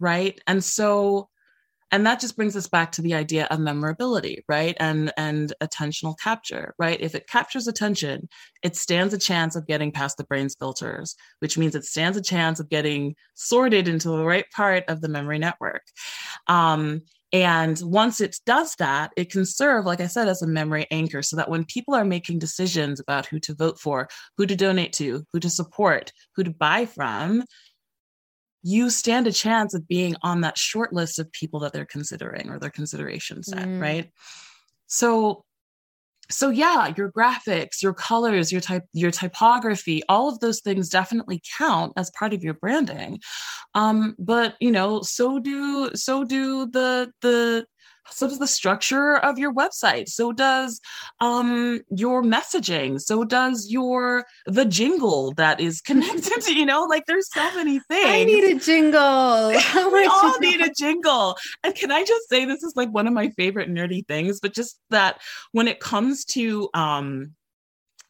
right? 0.00 0.40
And 0.46 0.62
so 0.62 1.28
and 1.90 2.06
that 2.06 2.20
just 2.20 2.36
brings 2.36 2.56
us 2.56 2.68
back 2.68 2.92
to 2.92 3.02
the 3.02 3.14
idea 3.14 3.46
of 3.50 3.60
memorability 3.60 4.44
right? 4.48 4.76
And 4.80 5.12
and 5.16 5.52
attentional 5.62 6.18
capture 6.18 6.74
right? 6.78 7.00
If 7.00 7.14
it 7.14 7.28
captures 7.28 7.66
attention 7.66 8.28
it 8.62 8.76
stands 8.76 9.14
a 9.14 9.18
chance 9.18 9.56
of 9.56 9.66
getting 9.66 9.92
past 9.92 10.16
the 10.16 10.24
brain's 10.24 10.56
filters 10.58 11.14
which 11.40 11.58
means 11.58 11.74
it 11.74 11.84
stands 11.84 12.16
a 12.16 12.22
chance 12.22 12.60
of 12.60 12.68
getting 12.68 13.14
sorted 13.34 13.88
into 13.88 14.08
the 14.08 14.24
right 14.24 14.46
part 14.54 14.84
of 14.88 15.00
the 15.00 15.08
memory 15.08 15.38
network. 15.38 15.82
Um, 16.46 17.02
and 17.32 17.78
once 17.82 18.20
it 18.20 18.36
does 18.46 18.74
that, 18.76 19.12
it 19.16 19.30
can 19.30 19.44
serve, 19.44 19.84
like 19.84 20.00
I 20.00 20.06
said, 20.06 20.28
as 20.28 20.40
a 20.40 20.46
memory 20.46 20.86
anchor 20.90 21.22
so 21.22 21.36
that 21.36 21.50
when 21.50 21.64
people 21.64 21.94
are 21.94 22.04
making 22.04 22.38
decisions 22.38 23.00
about 23.00 23.26
who 23.26 23.38
to 23.40 23.54
vote 23.54 23.78
for, 23.78 24.08
who 24.38 24.46
to 24.46 24.56
donate 24.56 24.94
to, 24.94 25.26
who 25.32 25.40
to 25.40 25.50
support, 25.50 26.12
who 26.34 26.44
to 26.44 26.50
buy 26.50 26.86
from, 26.86 27.44
you 28.62 28.90
stand 28.90 29.26
a 29.26 29.32
chance 29.32 29.74
of 29.74 29.86
being 29.86 30.16
on 30.22 30.40
that 30.40 30.58
short 30.58 30.92
list 30.92 31.18
of 31.18 31.30
people 31.32 31.60
that 31.60 31.72
they're 31.72 31.86
considering 31.86 32.50
or 32.50 32.58
their 32.58 32.70
consideration 32.70 33.42
set, 33.42 33.66
mm. 33.66 33.80
right? 33.80 34.10
So 34.86 35.44
so 36.30 36.50
yeah, 36.50 36.92
your 36.96 37.10
graphics, 37.10 37.82
your 37.82 37.94
colors, 37.94 38.52
your 38.52 38.60
type 38.60 38.84
your 38.92 39.10
typography, 39.10 40.02
all 40.08 40.28
of 40.28 40.40
those 40.40 40.60
things 40.60 40.90
definitely 40.90 41.40
count 41.56 41.92
as 41.96 42.10
part 42.10 42.34
of 42.34 42.44
your 42.44 42.54
branding. 42.54 43.20
Um, 43.74 44.14
but 44.18 44.54
you 44.60 44.70
know, 44.70 45.00
so 45.02 45.38
do 45.38 45.90
so 45.94 46.24
do 46.24 46.66
the 46.66 47.10
the 47.22 47.66
so 48.10 48.28
does 48.28 48.38
the 48.38 48.46
structure 48.46 49.16
of 49.16 49.38
your 49.38 49.52
website. 49.52 50.08
So 50.08 50.32
does 50.32 50.80
um 51.20 51.80
your 51.90 52.22
messaging. 52.22 53.00
So 53.00 53.24
does 53.24 53.70
your 53.70 54.24
the 54.46 54.64
jingle 54.64 55.32
that 55.34 55.60
is 55.60 55.80
connected 55.80 56.40
to 56.42 56.54
you 56.58 56.66
know 56.66 56.84
like 56.84 57.04
there's 57.06 57.30
so 57.32 57.54
many 57.54 57.80
things 57.80 58.06
i 58.06 58.24
need 58.24 58.44
a 58.44 58.58
jingle. 58.58 59.50
We 59.92 60.06
all 60.06 60.38
need 60.40 60.60
a 60.60 60.72
jingle. 60.72 61.36
And 61.64 61.74
can 61.74 61.90
i 61.92 62.04
just 62.04 62.28
say 62.28 62.44
this 62.44 62.62
is 62.62 62.74
like 62.76 62.90
one 62.90 63.06
of 63.06 63.12
my 63.12 63.30
favorite 63.30 63.70
nerdy 63.70 64.06
things 64.06 64.40
but 64.40 64.54
just 64.54 64.78
that 64.90 65.20
when 65.52 65.68
it 65.68 65.80
comes 65.80 66.24
to 66.26 66.68
um 66.74 67.34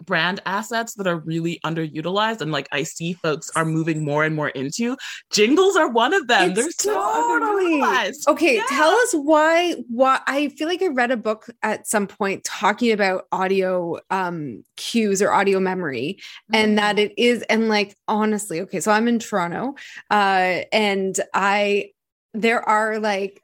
brand 0.08 0.40
assets 0.46 0.94
that 0.94 1.06
are 1.06 1.18
really 1.18 1.60
underutilized 1.64 2.40
and 2.40 2.50
like 2.50 2.66
I 2.72 2.82
see 2.82 3.12
folks 3.12 3.50
are 3.54 3.64
moving 3.66 4.04
more 4.04 4.24
and 4.24 4.34
more 4.34 4.48
into. 4.48 4.96
Jingles 5.30 5.76
are 5.76 5.88
one 5.88 6.14
of 6.14 6.26
them. 6.26 6.50
It's 6.50 6.82
They're 6.82 6.94
totally 6.94 7.80
so 8.12 8.32
Okay, 8.32 8.56
yeah. 8.56 8.64
tell 8.68 8.90
us 8.90 9.12
why 9.12 9.74
why 9.88 10.20
I 10.26 10.48
feel 10.48 10.66
like 10.66 10.82
I 10.82 10.88
read 10.88 11.10
a 11.10 11.16
book 11.16 11.50
at 11.62 11.86
some 11.86 12.06
point 12.06 12.42
talking 12.44 12.90
about 12.90 13.26
audio 13.30 13.98
um 14.10 14.64
cues 14.76 15.20
or 15.20 15.30
audio 15.30 15.60
memory 15.60 16.18
mm-hmm. 16.18 16.54
and 16.54 16.78
that 16.78 16.98
it 16.98 17.12
is 17.18 17.42
and 17.42 17.68
like 17.68 17.94
honestly, 18.08 18.60
okay, 18.62 18.80
so 18.80 18.90
I'm 18.90 19.06
in 19.06 19.18
Toronto 19.18 19.74
uh 20.10 20.62
and 20.72 21.20
I 21.34 21.90
there 22.32 22.66
are 22.66 22.98
like 22.98 23.42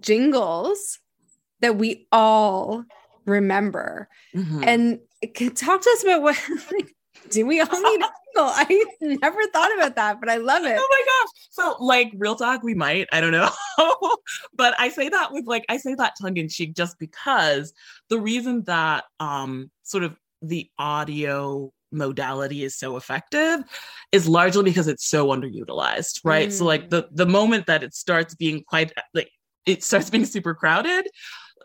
jingles 0.00 0.98
that 1.60 1.76
we 1.76 2.08
all 2.10 2.84
remember. 3.26 4.08
Mm-hmm. 4.34 4.64
And 4.64 5.00
talk 5.26 5.82
to 5.82 5.90
us 5.90 6.02
about 6.02 6.22
what 6.22 6.38
like, 6.72 6.94
do 7.30 7.46
we 7.46 7.60
all 7.60 7.66
need 7.66 8.00
a 8.00 8.08
single? 8.34 8.52
I 8.52 8.84
never 9.00 9.46
thought 9.52 9.74
about 9.74 9.96
that, 9.96 10.20
but 10.20 10.28
I 10.28 10.36
love 10.36 10.64
it. 10.64 10.76
Oh 10.78 10.88
my 10.90 11.04
gosh. 11.06 11.28
So 11.50 11.76
like 11.82 12.12
real 12.16 12.36
talk, 12.36 12.62
we 12.62 12.74
might, 12.74 13.08
I 13.12 13.20
don't 13.20 13.32
know. 13.32 13.50
but 14.54 14.74
I 14.78 14.88
say 14.88 15.08
that 15.08 15.32
with 15.32 15.46
like 15.46 15.64
I 15.68 15.76
say 15.76 15.94
that 15.94 16.14
tongue 16.20 16.36
in 16.36 16.48
cheek 16.48 16.74
just 16.74 16.98
because 16.98 17.72
the 18.08 18.18
reason 18.20 18.62
that 18.64 19.04
um 19.20 19.70
sort 19.82 20.04
of 20.04 20.16
the 20.42 20.68
audio 20.78 21.72
modality 21.92 22.64
is 22.64 22.76
so 22.76 22.96
effective 22.96 23.60
is 24.12 24.28
largely 24.28 24.64
because 24.64 24.88
it's 24.88 25.06
so 25.06 25.28
underutilized, 25.28 26.20
right? 26.24 26.48
Mm. 26.48 26.52
So 26.52 26.64
like 26.64 26.86
mm. 26.86 26.90
the 26.90 27.08
the 27.12 27.26
moment 27.26 27.66
that 27.66 27.82
it 27.82 27.94
starts 27.94 28.34
being 28.34 28.62
quite 28.64 28.92
like 29.14 29.30
it 29.66 29.82
starts 29.82 30.10
being 30.10 30.26
super 30.26 30.54
crowded, 30.54 31.06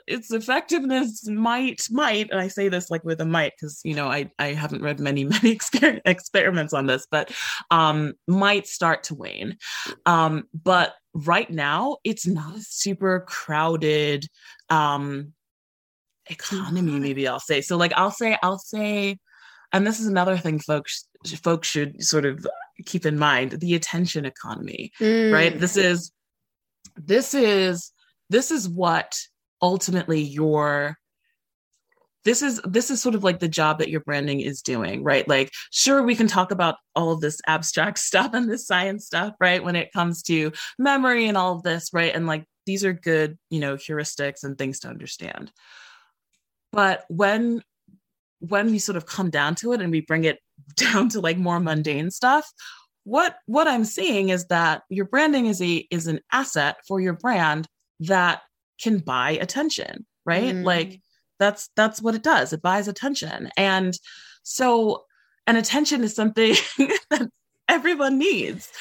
its 0.10 0.32
effectiveness 0.32 1.28
might 1.28 1.82
might 1.92 2.30
and 2.32 2.40
i 2.40 2.48
say 2.48 2.68
this 2.68 2.90
like 2.90 3.04
with 3.04 3.22
a 3.22 3.26
might 3.26 3.54
because 3.56 3.80
you 3.84 3.94
know 3.94 4.08
i 4.08 4.30
i 4.40 4.48
haven't 4.48 4.82
read 4.82 5.00
many 5.00 5.24
many 5.36 5.56
exper- 5.56 6.02
experiments 6.06 6.74
on 6.74 6.88
this 6.88 7.08
but 7.10 7.32
um 7.72 8.14
might 8.28 8.68
start 8.68 9.04
to 9.04 9.16
wane. 9.16 9.58
Um 10.06 10.46
but 10.54 10.96
right 11.14 11.50
now 11.50 11.98
it's 12.04 12.28
not 12.28 12.58
a 12.58 12.62
super 12.62 13.22
crowded 13.22 14.26
um 14.70 15.34
economy 16.30 17.00
maybe 17.00 17.28
i'll 17.28 17.40
say. 17.40 17.62
So 17.62 17.78
like 17.78 17.94
i'll 17.96 18.12
say 18.12 18.38
i'll 18.44 18.60
say 18.60 19.18
and 19.72 19.86
this 19.86 20.00
is 20.00 20.08
another 20.08 20.38
thing 20.38 20.60
folks 20.60 21.08
folks 21.42 21.68
should 21.68 22.04
sort 22.04 22.26
of 22.26 22.46
keep 22.86 23.06
in 23.06 23.20
mind 23.20 23.52
the 23.52 23.76
attention 23.76 24.26
economy 24.26 24.92
mm. 25.00 25.34
right 25.34 25.60
this 25.60 25.76
is 25.76 26.12
this 26.96 27.34
is 27.34 27.92
this 28.30 28.52
is 28.52 28.70
what 28.70 29.20
ultimately 29.62 30.22
your 30.22 30.98
this 32.26 32.42
is 32.42 32.62
this 32.66 32.92
is 32.92 33.02
sort 33.02 33.16
of 33.16 33.24
like 33.24 33.40
the 33.40 33.48
job 33.48 33.80
that 33.80 33.90
your 33.90 34.02
branding 34.02 34.42
is 34.42 34.62
doing 34.62 35.04
right? 35.04 35.28
Like 35.28 35.52
sure 35.72 36.04
we 36.04 36.16
can 36.16 36.28
talk 36.28 36.52
about 36.52 36.76
all 36.96 37.12
of 37.12 37.22
this 37.22 37.40
abstract 37.48 38.00
stuff 38.10 38.34
and 38.34 38.50
this 38.50 38.68
science 38.68 39.06
stuff 39.06 39.34
right? 39.40 39.64
When 39.64 39.76
it 39.76 39.94
comes 39.94 40.22
to 40.24 40.52
memory 40.78 41.28
and 41.28 41.38
all 41.38 41.56
of 41.56 41.64
this 41.64 41.90
right? 41.94 42.14
And 42.14 42.28
like 42.28 42.46
these 42.66 42.84
are 42.84 42.94
good 42.94 43.38
you 43.50 43.60
know 43.60 43.76
heuristics 43.76 44.44
and 44.44 44.58
things 44.58 44.80
to 44.82 44.90
understand. 44.90 45.52
But 46.72 47.06
when 47.08 47.64
when 48.40 48.72
we 48.72 48.80
sort 48.80 48.96
of 48.96 49.06
come 49.06 49.30
down 49.30 49.56
to 49.56 49.74
it 49.74 49.82
and 49.82 49.92
we 49.92 50.02
bring 50.02 50.24
it 50.24 50.40
down 50.76 51.10
to 51.10 51.22
like 51.22 51.38
more 51.38 51.60
mundane 51.60 52.12
stuff 52.12 52.52
what 53.04 53.38
what 53.46 53.68
i'm 53.68 53.86
seeing 53.86 54.30
is 54.30 54.46
that 54.48 54.84
your 54.90 55.06
branding 55.06 55.46
is 55.46 55.62
a 55.62 55.88
is 55.90 56.08
an 56.08 56.20
asset 56.32 56.78
for 56.88 57.00
your 57.00 57.14
brand 57.14 57.66
that 58.02 58.42
can 58.82 59.00
buy 59.00 59.32
attention, 59.32 60.06
right? 60.26 60.56
Mm. 60.56 60.64
Like 60.64 61.02
that's 61.40 61.70
that's 61.76 62.02
what 62.02 62.16
it 62.16 62.24
does. 62.24 62.54
It 62.54 62.62
buys 62.62 62.88
attention. 62.88 63.50
And 63.58 63.98
so 64.44 65.04
and 65.48 65.58
attention 65.58 66.04
is 66.04 66.16
something 66.16 66.56
that 67.10 67.30
everyone 67.68 68.18
needs. 68.18 68.72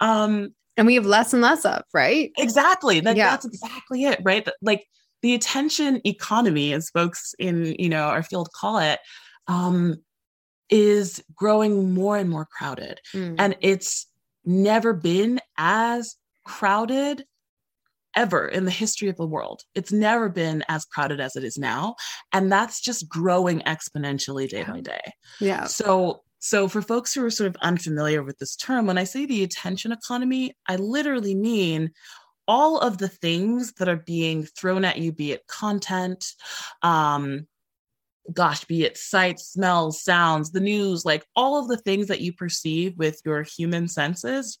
Um 0.00 0.54
and 0.76 0.86
we 0.86 0.94
have 0.94 1.06
less 1.06 1.32
and 1.32 1.42
less 1.42 1.64
of, 1.64 1.82
right? 1.92 2.30
Exactly. 2.38 3.00
That, 3.00 3.16
yeah. 3.16 3.30
That's 3.30 3.46
exactly 3.46 4.04
it, 4.04 4.20
right? 4.22 4.48
Like 4.62 4.86
the 5.22 5.34
attention 5.34 6.00
economy, 6.06 6.72
as 6.72 6.90
folks 6.90 7.34
in 7.38 7.74
you 7.78 7.88
know 7.88 8.04
our 8.04 8.22
field 8.22 8.50
call 8.54 8.78
it, 8.78 9.00
um, 9.48 9.96
is 10.70 11.22
growing 11.34 11.94
more 11.94 12.16
and 12.16 12.30
more 12.30 12.46
crowded. 12.46 13.00
Mm. 13.12 13.36
And 13.38 13.56
it's 13.60 14.06
never 14.44 14.92
been 14.92 15.40
as 15.56 16.16
crowded 16.44 17.24
ever 18.18 18.48
in 18.48 18.64
the 18.64 18.70
history 18.72 19.08
of 19.08 19.16
the 19.16 19.26
world. 19.26 19.62
It's 19.76 19.92
never 19.92 20.28
been 20.28 20.64
as 20.68 20.84
crowded 20.84 21.20
as 21.20 21.36
it 21.36 21.44
is 21.44 21.56
now. 21.56 21.94
And 22.32 22.50
that's 22.50 22.80
just 22.80 23.08
growing 23.08 23.60
exponentially 23.60 24.48
day 24.48 24.64
by 24.64 24.80
day. 24.80 25.12
Yeah. 25.40 25.64
So 25.66 26.22
so 26.40 26.68
for 26.68 26.82
folks 26.82 27.14
who 27.14 27.24
are 27.24 27.30
sort 27.30 27.48
of 27.48 27.56
unfamiliar 27.62 28.22
with 28.22 28.38
this 28.38 28.56
term, 28.56 28.86
when 28.86 28.98
I 28.98 29.04
say 29.04 29.24
the 29.24 29.42
attention 29.42 29.92
economy, 29.92 30.56
I 30.66 30.76
literally 30.76 31.34
mean 31.34 31.92
all 32.46 32.78
of 32.78 32.98
the 32.98 33.08
things 33.08 33.72
that 33.74 33.88
are 33.88 33.96
being 33.96 34.44
thrown 34.44 34.84
at 34.84 34.98
you, 34.98 35.12
be 35.12 35.32
it 35.32 35.46
content, 35.46 36.24
um, 36.82 37.46
gosh, 38.32 38.64
be 38.64 38.84
it 38.84 38.96
sights, 38.96 39.52
smells, 39.52 40.02
sounds, 40.02 40.50
the 40.50 40.60
news, 40.60 41.04
like 41.04 41.24
all 41.36 41.58
of 41.58 41.68
the 41.68 41.76
things 41.76 42.08
that 42.08 42.20
you 42.20 42.32
perceive 42.32 42.96
with 42.96 43.20
your 43.24 43.42
human 43.42 43.88
senses, 43.88 44.58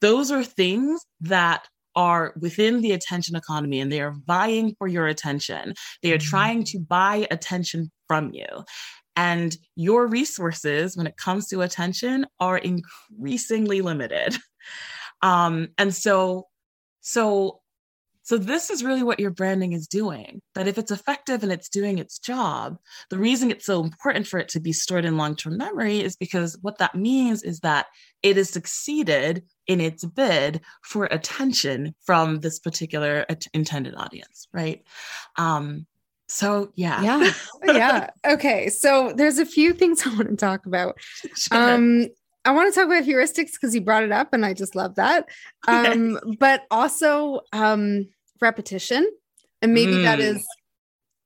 those 0.00 0.30
are 0.30 0.44
things 0.44 1.04
that 1.20 1.68
are 1.98 2.32
within 2.40 2.80
the 2.80 2.92
attention 2.92 3.34
economy 3.34 3.80
and 3.80 3.90
they 3.90 4.00
are 4.00 4.14
vying 4.24 4.72
for 4.78 4.86
your 4.86 5.08
attention. 5.08 5.74
They 6.00 6.12
are 6.12 6.18
mm-hmm. 6.18 6.28
trying 6.28 6.64
to 6.64 6.78
buy 6.78 7.26
attention 7.32 7.90
from 8.06 8.32
you. 8.32 8.46
And 9.16 9.56
your 9.74 10.06
resources, 10.06 10.96
when 10.96 11.08
it 11.08 11.16
comes 11.16 11.48
to 11.48 11.62
attention, 11.62 12.24
are 12.38 12.56
increasingly 12.56 13.82
limited. 13.82 14.38
Um, 15.20 15.70
and 15.76 15.92
so, 15.92 16.46
so 17.00 17.58
so, 18.28 18.36
this 18.36 18.68
is 18.68 18.84
really 18.84 19.02
what 19.02 19.18
your 19.18 19.30
branding 19.30 19.72
is 19.72 19.88
doing. 19.88 20.42
That 20.54 20.68
if 20.68 20.76
it's 20.76 20.90
effective 20.90 21.42
and 21.42 21.50
it's 21.50 21.70
doing 21.70 21.96
its 21.96 22.18
job, 22.18 22.76
the 23.08 23.16
reason 23.16 23.50
it's 23.50 23.64
so 23.64 23.82
important 23.82 24.26
for 24.26 24.38
it 24.38 24.50
to 24.50 24.60
be 24.60 24.70
stored 24.70 25.06
in 25.06 25.16
long 25.16 25.34
term 25.34 25.56
memory 25.56 26.00
is 26.00 26.14
because 26.14 26.58
what 26.60 26.76
that 26.76 26.94
means 26.94 27.42
is 27.42 27.60
that 27.60 27.86
it 28.22 28.36
has 28.36 28.50
succeeded 28.50 29.44
in 29.68 29.80
its 29.80 30.04
bid 30.04 30.62
for 30.82 31.04
attention 31.04 31.94
from 32.04 32.40
this 32.40 32.58
particular 32.58 33.26
intended 33.52 33.94
audience, 33.94 34.48
right? 34.52 34.82
Um, 35.36 35.86
so 36.26 36.72
yeah. 36.74 37.02
Yeah. 37.02 37.32
yeah. 37.64 38.10
Okay. 38.26 38.68
So 38.70 39.12
there's 39.14 39.38
a 39.38 39.46
few 39.46 39.72
things 39.72 40.02
I 40.06 40.10
want 40.10 40.28
to 40.30 40.36
talk 40.36 40.66
about. 40.66 40.98
Sure. 41.34 41.74
Um, 41.74 42.08
I 42.44 42.52
want 42.52 42.72
to 42.72 42.78
talk 42.78 42.86
about 42.86 43.04
heuristics 43.04 43.52
because 43.52 43.74
you 43.74 43.82
brought 43.82 44.04
it 44.04 44.12
up 44.12 44.32
and 44.32 44.44
I 44.44 44.54
just 44.54 44.74
love 44.74 44.96
that. 44.96 45.28
Um, 45.68 46.18
but 46.38 46.64
also 46.70 47.40
um 47.52 48.08
repetition. 48.40 49.06
And 49.60 49.74
maybe 49.74 49.94
mm. 49.94 50.04
that 50.04 50.20
is 50.20 50.46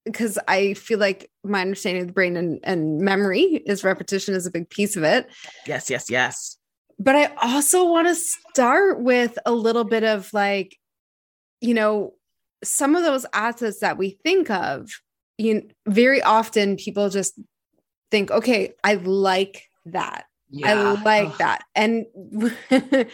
because 0.04 0.38
I 0.48 0.74
feel 0.74 0.98
like 0.98 1.30
my 1.44 1.60
understanding 1.60 2.02
of 2.02 2.08
the 2.08 2.12
brain 2.14 2.36
and, 2.36 2.58
and 2.64 2.98
memory 2.98 3.62
is 3.66 3.84
repetition 3.84 4.34
is 4.34 4.46
a 4.46 4.50
big 4.50 4.68
piece 4.68 4.96
of 4.96 5.04
it. 5.04 5.28
Yes, 5.66 5.90
yes, 5.90 6.10
yes. 6.10 6.56
But 7.02 7.16
I 7.16 7.32
also 7.42 7.84
want 7.84 8.06
to 8.06 8.14
start 8.14 9.00
with 9.00 9.36
a 9.44 9.52
little 9.52 9.82
bit 9.82 10.04
of 10.04 10.32
like, 10.32 10.76
you 11.60 11.74
know, 11.74 12.14
some 12.62 12.94
of 12.94 13.02
those 13.02 13.26
assets 13.32 13.80
that 13.80 13.98
we 13.98 14.18
think 14.22 14.50
of, 14.50 14.88
you 15.36 15.54
know, 15.54 15.62
very 15.88 16.22
often 16.22 16.76
people 16.76 17.10
just 17.10 17.34
think, 18.12 18.30
okay, 18.30 18.74
I 18.84 18.94
like 18.94 19.64
that. 19.86 20.26
Yeah. 20.48 20.70
I 20.70 21.02
like 21.02 21.38
that. 21.38 21.64
And 21.74 22.06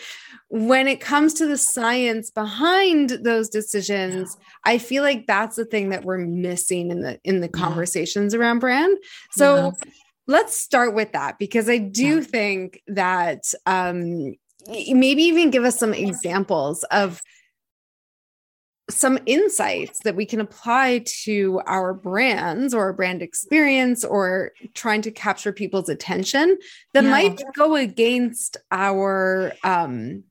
when 0.50 0.88
it 0.88 1.00
comes 1.00 1.33
to 1.35 1.47
the 1.47 1.57
science 1.57 2.30
behind 2.30 3.11
those 3.23 3.49
decisions, 3.49 4.37
yeah. 4.38 4.73
I 4.73 4.78
feel 4.78 5.02
like 5.02 5.26
that's 5.26 5.57
the 5.57 5.64
thing 5.64 5.88
that 5.90 6.04
we're 6.04 6.18
missing 6.18 6.90
in 6.90 7.00
the 7.00 7.18
in 7.25 7.40
the 7.40 7.47
yeah. 7.47 7.64
conversations 7.64 8.35
around 8.35 8.59
brand. 8.59 8.99
So 9.30 9.73
let's 10.28 10.56
start 10.56 10.94
with 10.94 11.12
that 11.12 11.38
because 11.38 11.68
I 11.68 11.78
do 11.78 12.23
think 12.23 12.82
that 12.87 13.52
um 13.66 14.35
maybe 14.68 15.23
even 15.23 15.50
give 15.50 15.64
us 15.64 15.78
some 15.78 15.94
examples 15.94 16.85
of 16.85 17.20
some 18.90 19.18
insights 19.26 20.00
that 20.00 20.16
we 20.16 20.24
can 20.24 20.40
apply 20.40 21.03
to 21.05 21.61
our 21.66 21.92
brands 21.92 22.72
or 22.72 22.92
brand 22.92 23.22
experience 23.22 24.05
or 24.05 24.53
trying 24.74 25.03
to 25.03 25.11
capture 25.11 25.53
people's 25.53 25.88
attention 25.88 26.57
that 26.94 27.05
yeah. 27.05 27.11
might 27.11 27.42
go 27.55 27.76
against 27.76 28.57
our 28.70 29.53
um, 29.62 30.24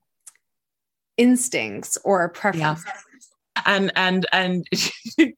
instincts 1.16 1.98
or 2.04 2.28
preferences. 2.30 2.84
Yeah. 2.86 3.62
And 3.66 3.92
and 3.96 4.26
and 4.32 4.68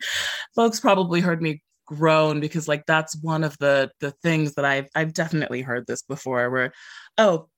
folks 0.55 0.79
probably 0.79 1.21
heard 1.21 1.41
me 1.41 1.63
groan 1.91 2.39
because 2.39 2.69
like 2.69 2.87
that's 2.87 3.21
one 3.21 3.43
of 3.43 3.59
the 3.59 3.91
the 4.01 4.13
things 4.23 4.55
that 4.55 4.65
I've 4.65 4.89
I've 4.95 5.13
definitely 5.13 5.61
heard 5.61 5.87
this 5.87 6.03
before 6.03 6.49
where 6.49 6.73
oh 7.19 7.49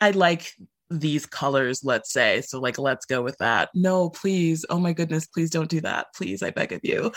I 0.00 0.12
like 0.12 0.52
these 0.90 1.26
colors, 1.26 1.84
let's 1.84 2.10
say. 2.10 2.40
So, 2.40 2.60
like, 2.60 2.78
let's 2.78 3.04
go 3.04 3.20
with 3.20 3.36
that. 3.38 3.68
No, 3.74 4.08
please. 4.08 4.64
Oh 4.70 4.78
my 4.78 4.92
goodness, 4.92 5.26
please 5.26 5.50
don't 5.50 5.68
do 5.68 5.80
that. 5.82 6.06
Please, 6.14 6.42
I 6.42 6.50
beg 6.50 6.72
of 6.72 6.80
you. 6.82 7.12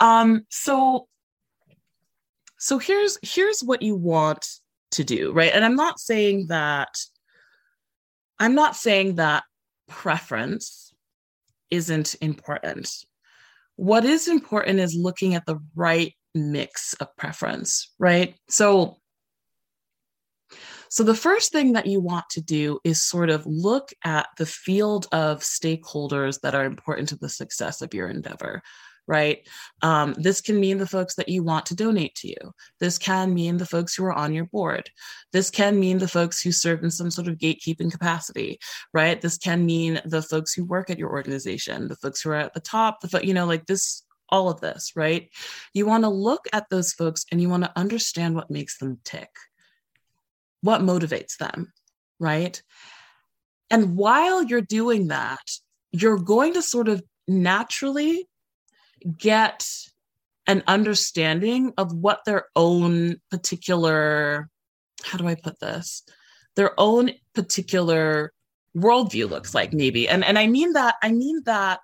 Um, 0.00 0.46
so 0.50 1.08
so 2.58 2.78
here's 2.78 3.18
here's 3.22 3.60
what 3.60 3.82
you 3.82 3.96
want 3.96 4.46
to 4.92 5.04
do, 5.04 5.32
right? 5.32 5.52
And 5.52 5.64
I'm 5.64 5.76
not 5.76 5.98
saying 5.98 6.46
that 6.48 6.96
I'm 8.38 8.54
not 8.54 8.76
saying 8.76 9.16
that 9.16 9.44
preference 9.88 10.94
isn't 11.70 12.14
important. 12.20 12.88
What 13.76 14.04
is 14.04 14.28
important 14.28 14.80
is 14.80 14.94
looking 14.94 15.34
at 15.34 15.46
the 15.46 15.58
right 15.74 16.12
mix 16.34 16.94
of 16.94 17.14
preference, 17.16 17.92
right? 17.98 18.34
So 18.48 18.98
so, 20.88 21.02
the 21.02 21.14
first 21.14 21.52
thing 21.52 21.72
that 21.72 21.86
you 21.86 22.00
want 22.00 22.26
to 22.30 22.40
do 22.40 22.78
is 22.84 23.02
sort 23.02 23.28
of 23.28 23.44
look 23.44 23.90
at 24.04 24.28
the 24.38 24.46
field 24.46 25.06
of 25.12 25.40
stakeholders 25.40 26.40
that 26.40 26.54
are 26.54 26.64
important 26.64 27.08
to 27.10 27.16
the 27.16 27.28
success 27.28 27.82
of 27.82 27.92
your 27.92 28.08
endeavor 28.08 28.62
right? 29.06 29.46
Um, 29.82 30.14
this 30.18 30.40
can 30.40 30.58
mean 30.58 30.78
the 30.78 30.86
folks 30.86 31.14
that 31.16 31.28
you 31.28 31.42
want 31.42 31.66
to 31.66 31.74
donate 31.74 32.14
to 32.16 32.28
you. 32.28 32.54
This 32.80 32.98
can 32.98 33.34
mean 33.34 33.56
the 33.56 33.66
folks 33.66 33.94
who 33.94 34.04
are 34.04 34.12
on 34.12 34.34
your 34.34 34.46
board. 34.46 34.90
This 35.32 35.50
can 35.50 35.78
mean 35.78 35.98
the 35.98 36.08
folks 36.08 36.40
who 36.40 36.52
serve 36.52 36.82
in 36.82 36.90
some 36.90 37.10
sort 37.10 37.28
of 37.28 37.38
gatekeeping 37.38 37.90
capacity, 37.90 38.58
right? 38.92 39.20
This 39.20 39.38
can 39.38 39.64
mean 39.64 40.00
the 40.04 40.22
folks 40.22 40.52
who 40.52 40.64
work 40.64 40.90
at 40.90 40.98
your 40.98 41.10
organization, 41.10 41.88
the 41.88 41.96
folks 41.96 42.20
who 42.22 42.30
are 42.30 42.36
at 42.36 42.54
the 42.54 42.60
top, 42.60 43.00
the 43.00 43.08
fo- 43.08 43.20
you 43.20 43.34
know, 43.34 43.46
like 43.46 43.66
this, 43.66 44.02
all 44.28 44.48
of 44.48 44.60
this, 44.60 44.92
right? 44.96 45.28
You 45.72 45.86
want 45.86 46.04
to 46.04 46.10
look 46.10 46.46
at 46.52 46.68
those 46.70 46.92
folks 46.92 47.24
and 47.30 47.40
you 47.40 47.48
want 47.48 47.64
to 47.64 47.72
understand 47.76 48.34
what 48.34 48.50
makes 48.50 48.78
them 48.78 48.98
tick 49.04 49.30
what 50.66 50.80
motivates 50.80 51.36
them, 51.38 51.72
right? 52.18 52.60
And 53.70 53.96
while 53.96 54.42
you're 54.42 54.60
doing 54.60 55.08
that, 55.08 55.44
you're 55.92 56.18
going 56.18 56.54
to 56.54 56.62
sort 56.62 56.88
of 56.88 57.02
naturally 57.28 58.28
get 59.18 59.66
an 60.46 60.62
understanding 60.66 61.72
of 61.76 61.92
what 61.92 62.24
their 62.24 62.46
own 62.54 63.16
particular, 63.30 64.48
how 65.02 65.18
do 65.18 65.26
I 65.26 65.34
put 65.34 65.60
this? 65.60 66.02
Their 66.54 66.78
own 66.78 67.10
particular 67.34 68.32
worldview 68.76 69.28
looks 69.28 69.54
like, 69.54 69.72
maybe. 69.72 70.08
And 70.08 70.24
and 70.24 70.38
I 70.38 70.46
mean 70.46 70.72
that, 70.74 70.96
I 71.02 71.12
mean 71.12 71.42
that 71.44 71.80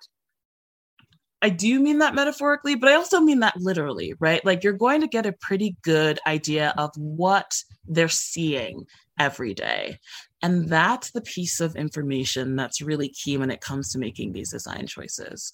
I 1.43 1.49
do 1.49 1.81
mean 1.81 1.99
that 1.99 2.15
metaphorically, 2.15 2.77
but 2.77 2.89
I 2.89 2.95
also 2.95 3.21
mean 3.21 3.41
that 3.41 3.57
literally, 3.57 4.15
right? 4.21 4.45
Like 4.45 4.63
you're 4.63 4.73
going 4.73 5.01
to 5.01 5.09
get 5.09 5.27
a 5.27 5.33
pretty 5.33 5.77
good 5.83 6.21
idea 6.25 6.73
of 6.79 6.93
what 6.97 7.57
they're 7.85 8.09
seeing 8.09 8.87
every 9.19 9.53
day. 9.53 9.99
And 10.41 10.69
that's 10.69 11.11
the 11.11 11.21
piece 11.21 11.61
of 11.61 11.75
information 11.75 12.55
that's 12.55 12.81
really 12.81 13.09
key 13.09 13.37
when 13.37 13.51
it 13.51 13.61
comes 13.61 13.91
to 13.91 13.99
making 13.99 14.33
these 14.33 14.53
design 14.53 14.87
choices. 14.87 15.53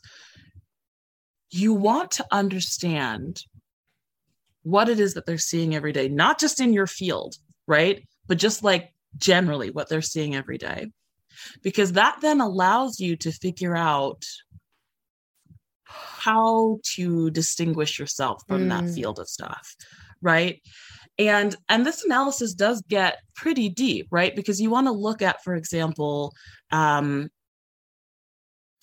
You 1.51 1.75
want 1.75 2.13
to 2.13 2.27
understand 2.31 3.43
what 4.63 4.89
it 4.89 5.01
is 5.01 5.15
that 5.15 5.27
they're 5.27 5.39
seeing 5.39 5.75
every 5.75 5.93
day, 5.93 6.09
not 6.09 6.39
just 6.39 6.61
in 6.61 6.73
your 6.73 6.87
field, 6.87 7.37
right? 7.67 8.07
But 8.27 8.39
just 8.39 8.63
like 8.63 8.93
generally 9.17 9.71
what 9.71 9.89
they're 9.89 10.03
seeing 10.03 10.35
every 10.35 10.59
day. 10.59 10.91
Because 11.63 11.93
that 11.93 12.19
then 12.21 12.41
allows 12.41 13.01
you 13.01 13.17
to 13.17 13.33
figure 13.33 13.77
out 13.77 14.25
how 15.89 16.79
to 16.83 17.31
distinguish 17.31 17.99
yourself 17.99 18.43
from 18.47 18.67
mm. 18.67 18.69
that 18.69 18.93
field 18.93 19.19
of 19.19 19.29
stuff 19.29 19.75
right 20.21 20.61
and 21.19 21.57
and 21.69 21.87
this 21.87 22.05
analysis 22.05 22.55
does 22.55 22.83
get 22.83 23.19
pretty 23.35 23.69
deep 23.69 24.07
right 24.11 24.37
because 24.37 24.61
you 24.61 24.71
want 24.71 24.87
to 24.87 24.93
look 24.93 25.23
at 25.23 25.43
for 25.43 25.55
example 25.55 26.35
um 26.71 27.29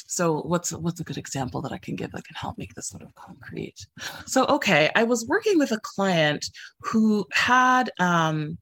so 0.07 0.41
what's 0.41 0.71
what's 0.71 0.99
a 0.99 1.03
good 1.03 1.17
example 1.17 1.61
that 1.61 1.71
i 1.71 1.77
can 1.77 1.95
give 1.95 2.11
that 2.11 2.25
can 2.25 2.35
help 2.35 2.57
make 2.57 2.73
this 2.73 2.89
sort 2.89 3.03
of 3.03 3.13
concrete 3.15 3.85
so 4.25 4.45
okay 4.45 4.89
i 4.95 5.03
was 5.03 5.25
working 5.27 5.57
with 5.57 5.71
a 5.71 5.79
client 5.81 6.45
who 6.79 7.25
had 7.33 7.91
um 7.99 8.57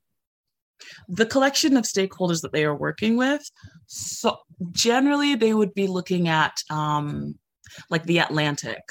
the 1.08 1.25
collection 1.25 1.77
of 1.77 1.86
stakeholders 1.86 2.41
that 2.41 2.51
they 2.51 2.65
are 2.65 2.75
working 2.75 3.17
with 3.17 3.49
so 3.88 4.38
generally 4.71 5.36
they 5.36 5.53
would 5.53 5.73
be 5.73 5.88
looking 5.88 6.27
at 6.27 6.53
um 6.69 7.36
like 7.89 8.03
the 8.03 8.19
Atlantic 8.19 8.82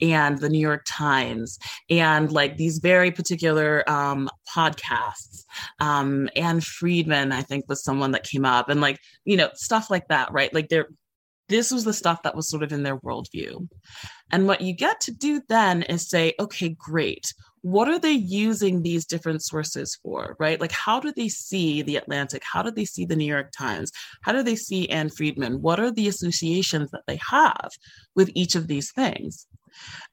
and 0.00 0.38
the 0.38 0.48
New 0.48 0.58
York 0.58 0.82
Times 0.86 1.58
and 1.90 2.30
like 2.30 2.56
these 2.56 2.78
very 2.78 3.10
particular 3.10 3.88
um, 3.88 4.28
podcasts. 4.54 5.44
Um, 5.80 6.28
Ann 6.36 6.60
Friedman, 6.60 7.32
I 7.32 7.42
think, 7.42 7.66
was 7.68 7.84
someone 7.84 8.12
that 8.12 8.24
came 8.24 8.44
up 8.44 8.68
and 8.68 8.80
like, 8.80 8.98
you 9.24 9.36
know, 9.36 9.50
stuff 9.54 9.90
like 9.90 10.08
that, 10.08 10.32
right? 10.32 10.52
Like 10.52 10.68
there, 10.68 10.88
this 11.48 11.70
was 11.70 11.84
the 11.84 11.92
stuff 11.92 12.22
that 12.22 12.34
was 12.34 12.48
sort 12.48 12.62
of 12.62 12.72
in 12.72 12.82
their 12.82 12.98
worldview. 12.98 13.68
And 14.30 14.46
what 14.46 14.60
you 14.60 14.72
get 14.72 15.00
to 15.02 15.12
do 15.12 15.42
then 15.48 15.82
is 15.82 16.08
say, 16.08 16.34
okay, 16.40 16.70
great 16.70 17.32
what 17.62 17.88
are 17.88 17.98
they 17.98 18.12
using 18.12 18.82
these 18.82 19.06
different 19.06 19.42
sources 19.42 19.96
for, 20.02 20.36
right? 20.38 20.60
Like, 20.60 20.72
how 20.72 20.98
do 21.00 21.12
they 21.12 21.28
see 21.28 21.80
the 21.80 21.96
Atlantic? 21.96 22.42
How 22.44 22.62
do 22.62 22.70
they 22.70 22.84
see 22.84 23.04
the 23.04 23.16
New 23.16 23.24
York 23.24 23.52
Times? 23.56 23.92
How 24.22 24.32
do 24.32 24.42
they 24.42 24.56
see 24.56 24.88
Ann 24.90 25.10
Friedman? 25.10 25.62
What 25.62 25.80
are 25.80 25.90
the 25.90 26.08
associations 26.08 26.90
that 26.90 27.02
they 27.06 27.20
have 27.30 27.70
with 28.16 28.30
each 28.34 28.56
of 28.56 28.66
these 28.66 28.90
things? 28.92 29.46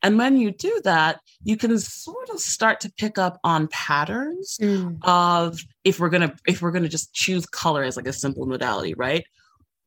And 0.03 0.17
when 0.17 0.37
you 0.37 0.51
do 0.51 0.79
that, 0.83 1.19
you 1.43 1.57
can 1.57 1.77
sort 1.79 2.29
of 2.29 2.39
start 2.39 2.79
to 2.81 2.93
pick 2.97 3.17
up 3.17 3.39
on 3.43 3.67
patterns 3.67 4.57
mm. 4.61 4.97
of 5.03 5.59
if 5.83 5.99
we're 5.99 6.09
gonna 6.09 6.33
if 6.47 6.61
we're 6.61 6.71
gonna 6.71 6.87
just 6.87 7.13
choose 7.13 7.45
color 7.45 7.83
as 7.83 7.97
like 7.97 8.07
a 8.07 8.13
simple 8.13 8.45
modality, 8.45 8.93
right? 8.93 9.25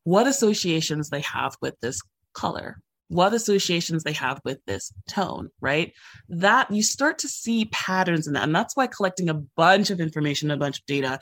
What 0.03 0.27
associations 0.27 1.09
they 1.09 1.21
have 1.21 1.55
with 1.61 1.79
this 1.79 2.01
color 2.33 2.77
what 3.13 3.33
associations 3.33 4.03
they 4.03 4.13
have 4.13 4.41
with 4.43 4.57
this 4.65 4.91
tone, 5.07 5.49
right? 5.61 5.93
That 6.29 6.71
you 6.71 6.81
start 6.81 7.19
to 7.19 7.27
see 7.27 7.65
patterns 7.65 8.27
in 8.27 8.33
that. 8.33 8.43
And 8.43 8.55
that's 8.55 8.75
why 8.75 8.87
collecting 8.87 9.29
a 9.29 9.35
bunch 9.35 9.91
of 9.91 9.99
information, 9.99 10.49
a 10.49 10.57
bunch 10.57 10.79
of 10.79 10.85
data 10.85 11.19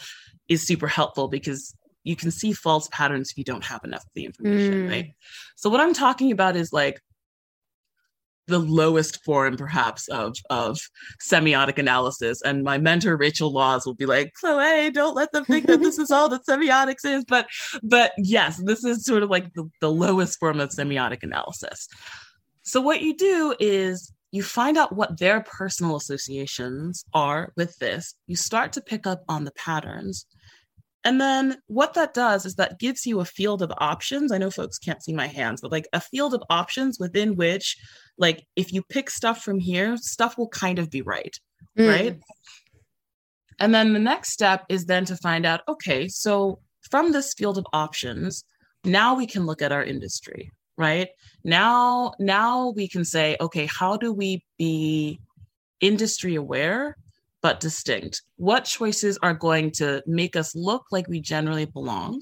is 0.47 0.65
super 0.65 0.87
helpful 0.87 1.27
because 1.27 1.75
you 2.03 2.15
can 2.15 2.31
see 2.31 2.53
false 2.53 2.87
patterns 2.91 3.31
if 3.31 3.37
you 3.37 3.43
don't 3.43 3.65
have 3.65 3.83
enough 3.83 4.03
of 4.03 4.11
the 4.15 4.25
information, 4.25 4.73
mm. 4.73 4.89
right? 4.89 5.13
So 5.55 5.69
what 5.69 5.81
I'm 5.81 5.93
talking 5.93 6.31
about 6.31 6.55
is 6.55 6.71
like 6.71 7.01
the 8.47 8.59
lowest 8.59 9.23
form 9.23 9.57
perhaps 9.57 10.07
of 10.09 10.35
of 10.49 10.79
semiotic 11.21 11.77
analysis. 11.77 12.41
And 12.41 12.63
my 12.63 12.77
mentor 12.77 13.17
Rachel 13.17 13.51
Lawes 13.51 13.85
will 13.85 13.95
be 13.95 14.05
like 14.05 14.33
chloe 14.33 14.91
don't 14.91 15.15
let 15.15 15.31
them 15.31 15.45
think 15.45 15.67
that 15.67 15.79
this 15.79 15.97
is 15.97 16.11
all 16.11 16.29
that 16.29 16.45
semiotics 16.45 17.05
is. 17.05 17.23
But 17.25 17.47
but 17.83 18.13
yes 18.17 18.61
this 18.63 18.83
is 18.83 19.05
sort 19.05 19.23
of 19.23 19.29
like 19.29 19.53
the, 19.53 19.69
the 19.79 19.91
lowest 19.91 20.39
form 20.39 20.59
of 20.59 20.69
semiotic 20.69 21.23
analysis. 21.23 21.87
So 22.63 22.81
what 22.81 23.01
you 23.01 23.15
do 23.15 23.55
is 23.59 24.13
you 24.31 24.43
find 24.43 24.77
out 24.77 24.95
what 24.95 25.19
their 25.19 25.41
personal 25.41 25.97
associations 25.97 27.03
are 27.13 27.51
with 27.57 27.77
this. 27.79 28.15
You 28.27 28.37
start 28.37 28.71
to 28.73 28.81
pick 28.81 29.05
up 29.05 29.23
on 29.27 29.43
the 29.43 29.51
patterns 29.51 30.25
and 31.03 31.19
then 31.19 31.57
what 31.67 31.95
that 31.95 32.13
does 32.13 32.45
is 32.45 32.55
that 32.55 32.79
gives 32.79 33.05
you 33.05 33.19
a 33.19 33.25
field 33.25 33.61
of 33.61 33.73
options. 33.77 34.31
I 34.31 34.37
know 34.37 34.51
folks 34.51 34.77
can't 34.77 35.03
see 35.03 35.13
my 35.13 35.27
hands, 35.27 35.61
but 35.61 35.71
like 35.71 35.87
a 35.93 35.99
field 35.99 36.33
of 36.33 36.43
options 36.49 36.99
within 36.99 37.35
which, 37.35 37.77
like, 38.17 38.45
if 38.55 38.71
you 38.71 38.83
pick 38.83 39.09
stuff 39.09 39.41
from 39.41 39.57
here, 39.57 39.97
stuff 39.97 40.37
will 40.37 40.49
kind 40.49 40.77
of 40.77 40.91
be 40.91 41.01
right. 41.01 41.35
Mm. 41.77 41.89
Right. 41.89 42.19
And 43.59 43.73
then 43.73 43.93
the 43.93 43.99
next 43.99 44.31
step 44.31 44.65
is 44.69 44.85
then 44.85 45.05
to 45.05 45.15
find 45.15 45.45
out 45.45 45.61
okay, 45.67 46.07
so 46.07 46.59
from 46.89 47.11
this 47.11 47.33
field 47.33 47.57
of 47.57 47.65
options, 47.73 48.43
now 48.83 49.15
we 49.15 49.27
can 49.27 49.45
look 49.45 49.61
at 49.61 49.71
our 49.71 49.83
industry, 49.83 50.51
right? 50.77 51.09
Now, 51.43 52.13
now 52.19 52.69
we 52.69 52.87
can 52.87 53.05
say, 53.05 53.37
okay, 53.39 53.67
how 53.67 53.97
do 53.97 54.11
we 54.11 54.43
be 54.57 55.19
industry 55.79 56.35
aware 56.35 56.97
but 57.41 57.59
distinct. 57.59 58.21
What 58.37 58.65
choices 58.65 59.17
are 59.21 59.33
going 59.33 59.71
to 59.77 60.03
make 60.05 60.35
us 60.35 60.55
look 60.55 60.85
like 60.91 61.07
we 61.07 61.21
generally 61.21 61.65
belong, 61.65 62.21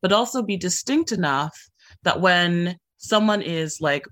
but 0.00 0.12
also 0.12 0.42
be 0.42 0.56
distinct 0.56 1.12
enough 1.12 1.56
that 2.02 2.20
when 2.20 2.76
someone 2.98 3.42
is 3.42 3.78
like 3.80 4.04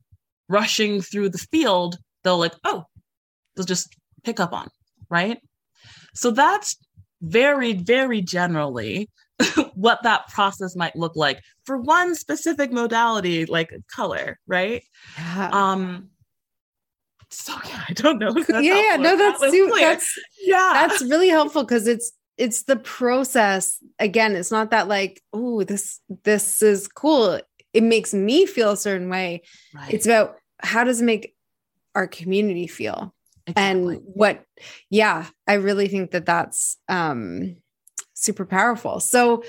rushing 0.49 1.01
through 1.01 1.31
the 1.31 1.47
field, 1.51 1.97
they'll 2.23 2.39
like, 2.39 2.55
oh, 2.65 2.85
they'll 3.55 3.67
just 3.67 3.97
pick 4.25 4.41
up 4.41 4.53
on, 4.53 4.69
right? 5.09 5.39
So 6.15 6.31
that's 6.31 6.77
very, 7.23 7.73
very 7.73 8.23
generally 8.23 9.09
what 9.75 10.03
that 10.03 10.29
process 10.29 10.77
might 10.77 10.97
look 10.97 11.17
like 11.17 11.41
for 11.65 11.79
one 11.79 12.15
specific 12.15 12.73
modality, 12.73 13.47
like 13.47 13.73
color, 13.95 14.39
right? 14.47 14.83
Yeah. 15.19 15.51
Um, 15.53 16.10
so 17.31 17.55
yeah, 17.69 17.85
I 17.89 17.93
don't 17.93 18.19
know. 18.19 18.35
yeah, 18.49 18.61
yeah, 18.61 18.97
no, 18.97 19.17
that's 19.17 19.41
that 19.41 19.51
super, 19.51 19.79
that's 19.79 20.19
yeah, 20.41 20.87
that's 20.89 21.03
really 21.03 21.29
helpful 21.29 21.63
because 21.63 21.87
it's 21.87 22.13
it's 22.37 22.63
the 22.65 22.77
process. 22.77 23.79
Again, 23.99 24.35
it's 24.37 24.51
not 24.51 24.71
that 24.71 24.89
like, 24.89 25.23
oh, 25.33 25.63
this 25.65 26.01
this 26.25 26.63
is 26.63 26.89
cool. 26.89 27.41
It 27.73 27.83
makes 27.83 28.13
me 28.13 28.47
feel 28.47 28.73
a 28.73 28.77
certain 28.77 29.09
way. 29.09 29.43
Right. 29.75 29.95
It's 29.95 30.07
about 30.07 30.37
how 30.59 30.85
does 30.85 31.01
it 31.01 31.05
make 31.05 31.35
our 31.95 32.07
community 32.07 32.67
feel 32.67 33.15
exactly. 33.47 33.97
and 33.97 34.03
what 34.05 34.45
yeah 34.89 35.27
i 35.47 35.55
really 35.55 35.89
think 35.89 36.11
that 36.11 36.27
that's 36.27 36.77
um 36.89 37.57
super 38.15 38.45
powerful 38.45 39.01
so 39.01 39.43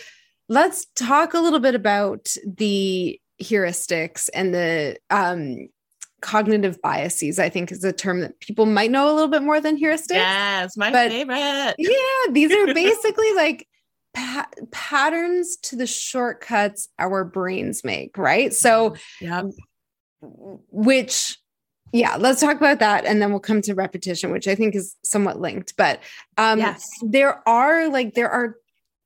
let's 0.49 0.87
talk 0.95 1.33
a 1.33 1.39
little 1.39 1.59
bit 1.59 1.75
about 1.75 2.33
the 2.45 3.19
heuristics 3.41 4.29
and 4.33 4.53
the 4.53 4.97
um 5.09 5.67
cognitive 6.21 6.81
biases, 6.81 7.39
I 7.39 7.49
think 7.49 7.71
is 7.71 7.83
a 7.83 7.91
term 7.91 8.21
that 8.21 8.39
people 8.39 8.65
might 8.65 8.91
know 8.91 9.11
a 9.11 9.13
little 9.13 9.29
bit 9.29 9.43
more 9.43 9.59
than 9.59 9.77
heuristics. 9.77 10.11
Yes, 10.11 10.77
my 10.77 10.91
but 10.91 11.09
favorite. 11.09 11.75
Yeah, 11.77 12.31
these 12.31 12.51
are 12.51 12.65
basically 12.73 13.33
like 13.33 13.67
pa- 14.13 14.49
patterns 14.71 15.57
to 15.63 15.75
the 15.75 15.87
shortcuts 15.87 16.89
our 16.99 17.23
brains 17.23 17.83
make, 17.83 18.17
right? 18.17 18.53
So, 18.53 18.95
yeah, 19.19 19.43
which 20.21 21.37
yeah, 21.93 22.15
let's 22.15 22.39
talk 22.39 22.57
about 22.57 22.79
that 22.79 23.05
and 23.05 23.21
then 23.21 23.31
we'll 23.31 23.39
come 23.39 23.61
to 23.63 23.73
repetition, 23.73 24.31
which 24.31 24.47
I 24.47 24.55
think 24.55 24.75
is 24.75 24.95
somewhat 25.03 25.39
linked. 25.39 25.75
But 25.77 25.99
um 26.37 26.59
yes. 26.59 26.89
there 27.01 27.47
are 27.47 27.89
like 27.89 28.13
there 28.13 28.29
are 28.29 28.55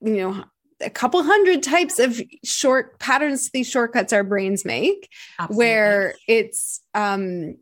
you 0.02 0.18
know 0.18 0.44
a 0.82 0.90
couple 0.90 1.24
hundred 1.24 1.64
types 1.64 2.00
of 2.00 2.22
short 2.44 3.00
patterns 3.00 3.46
to 3.46 3.52
these 3.54 3.70
shortcuts 3.70 4.12
our 4.12 4.24
brains 4.24 4.66
make 4.66 5.10
Absolutely. 5.40 5.58
where 5.58 6.16
it's 6.28 6.82
um 6.94 7.56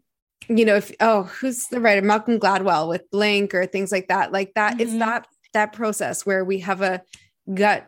you 0.47 0.65
know 0.65 0.75
if 0.75 0.91
oh 0.99 1.23
who's 1.23 1.67
the 1.67 1.79
writer 1.79 2.01
malcolm 2.01 2.39
gladwell 2.39 2.89
with 2.89 3.09
blink 3.11 3.53
or 3.53 3.65
things 3.65 3.91
like 3.91 4.07
that 4.07 4.31
like 4.31 4.53
that 4.55 4.73
mm-hmm. 4.73 4.81
is 4.81 4.97
that 4.97 5.27
that 5.53 5.73
process 5.73 6.25
where 6.25 6.43
we 6.43 6.59
have 6.59 6.81
a 6.81 7.01
gut 7.53 7.87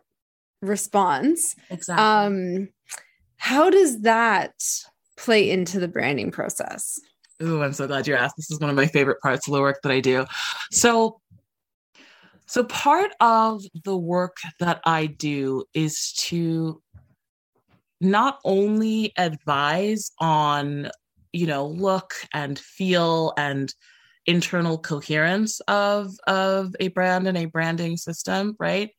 response 0.61 1.55
exactly 1.69 2.03
um 2.03 2.69
how 3.37 3.69
does 3.69 4.01
that 4.01 4.53
play 5.17 5.49
into 5.49 5.79
the 5.79 5.87
branding 5.87 6.31
process 6.31 6.99
Oh, 7.41 7.61
I'm 7.61 7.73
so 7.73 7.85
glad 7.85 8.07
you 8.07 8.15
asked. 8.15 8.37
This 8.37 8.49
is 8.49 8.61
one 8.61 8.69
of 8.69 8.77
my 8.77 8.87
favorite 8.87 9.19
parts 9.19 9.45
of 9.47 9.53
the 9.53 9.59
work 9.59 9.81
that 9.83 9.91
I 9.91 9.99
do. 9.99 10.25
So, 10.71 11.19
so, 12.47 12.63
part 12.63 13.11
of 13.19 13.63
the 13.83 13.97
work 13.97 14.37
that 14.59 14.81
I 14.85 15.07
do 15.07 15.63
is 15.73 16.13
to 16.27 16.81
not 17.99 18.39
only 18.45 19.13
advise 19.17 20.11
on, 20.19 20.89
you 21.33 21.47
know, 21.47 21.65
look 21.67 22.13
and 22.33 22.59
feel 22.59 23.33
and 23.37 23.73
internal 24.27 24.77
coherence 24.77 25.59
of, 25.61 26.11
of 26.27 26.75
a 26.79 26.89
brand 26.89 27.27
and 27.27 27.37
a 27.37 27.45
branding 27.45 27.97
system, 27.97 28.55
right? 28.59 28.91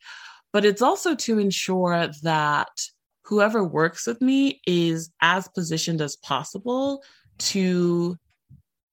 But 0.53 0.65
it's 0.65 0.83
also 0.83 1.15
to 1.15 1.39
ensure 1.39 2.09
that 2.23 2.69
whoever 3.25 3.63
works 3.63 4.07
with 4.07 4.21
me 4.21 4.61
is 4.67 5.11
as 5.21 5.49
positioned 5.49 6.01
as 6.01 6.17
possible 6.17 7.03
to 7.39 8.17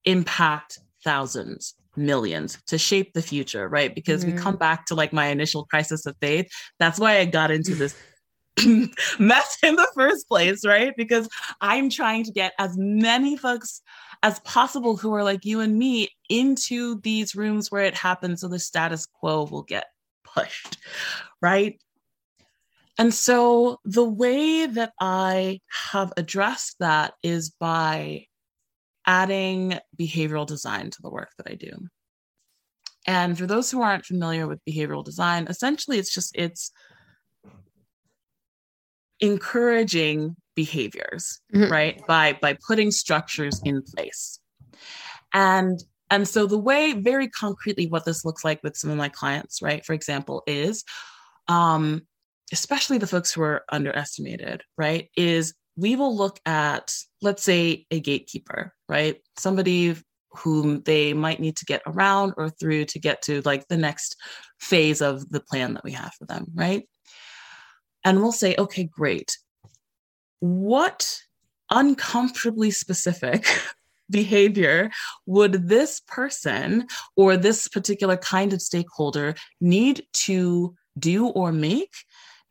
impact 0.04 0.78
thousands 1.02 1.74
millions 1.96 2.58
to 2.66 2.78
shape 2.78 3.12
the 3.12 3.22
future, 3.22 3.68
right? 3.68 3.94
Because 3.94 4.24
mm-hmm. 4.24 4.36
we 4.36 4.42
come 4.42 4.56
back 4.56 4.86
to 4.86 4.94
like 4.94 5.12
my 5.12 5.26
initial 5.26 5.64
crisis 5.66 6.06
of 6.06 6.16
faith. 6.20 6.46
That's 6.78 6.98
why 6.98 7.18
I 7.18 7.24
got 7.24 7.50
into 7.50 7.74
this 7.74 7.96
mess 9.18 9.58
in 9.62 9.76
the 9.76 9.90
first 9.94 10.28
place, 10.28 10.64
right? 10.66 10.92
Because 10.96 11.28
I'm 11.60 11.90
trying 11.90 12.24
to 12.24 12.32
get 12.32 12.52
as 12.58 12.76
many 12.76 13.36
folks 13.36 13.82
as 14.22 14.40
possible 14.40 14.96
who 14.96 15.12
are 15.14 15.24
like 15.24 15.44
you 15.44 15.60
and 15.60 15.76
me 15.78 16.08
into 16.28 17.00
these 17.00 17.34
rooms 17.34 17.70
where 17.70 17.84
it 17.84 17.94
happens 17.94 18.40
so 18.40 18.48
the 18.48 18.58
status 18.58 19.06
quo 19.06 19.44
will 19.44 19.62
get 19.62 19.86
pushed, 20.24 20.78
right? 21.42 21.78
And 22.96 23.12
so 23.12 23.80
the 23.84 24.04
way 24.04 24.66
that 24.66 24.92
I 25.00 25.60
have 25.92 26.12
addressed 26.16 26.76
that 26.78 27.14
is 27.22 27.50
by 27.50 28.26
adding 29.06 29.78
behavioral 29.98 30.46
design 30.46 30.90
to 30.90 31.02
the 31.02 31.10
work 31.10 31.30
that 31.38 31.50
I 31.50 31.54
do. 31.54 31.72
And 33.06 33.36
for 33.36 33.46
those 33.46 33.70
who 33.70 33.82
aren't 33.82 34.06
familiar 34.06 34.46
with 34.46 34.64
behavioral 34.68 35.04
design, 35.04 35.46
essentially 35.48 35.98
it's 35.98 36.12
just 36.12 36.34
it's 36.34 36.70
encouraging 39.20 40.36
behaviors, 40.54 41.40
mm-hmm. 41.54 41.70
right? 41.70 42.06
By 42.06 42.38
by 42.40 42.56
putting 42.66 42.90
structures 42.90 43.60
in 43.64 43.82
place. 43.82 44.40
And 45.32 45.82
and 46.10 46.26
so 46.28 46.46
the 46.46 46.58
way 46.58 46.92
very 46.92 47.28
concretely 47.28 47.86
what 47.86 48.04
this 48.04 48.24
looks 48.24 48.44
like 48.44 48.62
with 48.62 48.76
some 48.76 48.90
of 48.90 48.96
my 48.96 49.08
clients, 49.08 49.60
right? 49.60 49.84
For 49.84 49.92
example, 49.92 50.42
is 50.46 50.84
um 51.48 52.02
especially 52.52 52.98
the 52.98 53.06
folks 53.06 53.32
who 53.32 53.42
are 53.42 53.64
underestimated, 53.70 54.62
right? 54.78 55.08
Is 55.16 55.54
we 55.76 55.96
will 55.96 56.16
look 56.16 56.38
at, 56.46 56.94
let's 57.20 57.42
say, 57.42 57.86
a 57.90 58.00
gatekeeper, 58.00 58.72
right? 58.88 59.16
Somebody 59.36 59.96
whom 60.30 60.82
they 60.82 61.12
might 61.12 61.40
need 61.40 61.56
to 61.56 61.64
get 61.64 61.82
around 61.86 62.34
or 62.36 62.50
through 62.50 62.84
to 62.86 62.98
get 62.98 63.22
to 63.22 63.40
like 63.44 63.66
the 63.68 63.76
next 63.76 64.16
phase 64.58 65.00
of 65.00 65.28
the 65.30 65.40
plan 65.40 65.74
that 65.74 65.84
we 65.84 65.92
have 65.92 66.12
for 66.18 66.26
them, 66.26 66.46
right? 66.54 66.88
And 68.04 68.20
we'll 68.20 68.32
say, 68.32 68.54
okay, 68.58 68.84
great. 68.84 69.38
What 70.40 71.20
uncomfortably 71.70 72.70
specific 72.70 73.46
behavior 74.10 74.90
would 75.26 75.68
this 75.68 76.00
person 76.06 76.86
or 77.16 77.36
this 77.36 77.68
particular 77.68 78.16
kind 78.16 78.52
of 78.52 78.60
stakeholder 78.60 79.34
need 79.60 80.04
to 80.12 80.74
do 80.98 81.26
or 81.28 81.52
make 81.52 81.94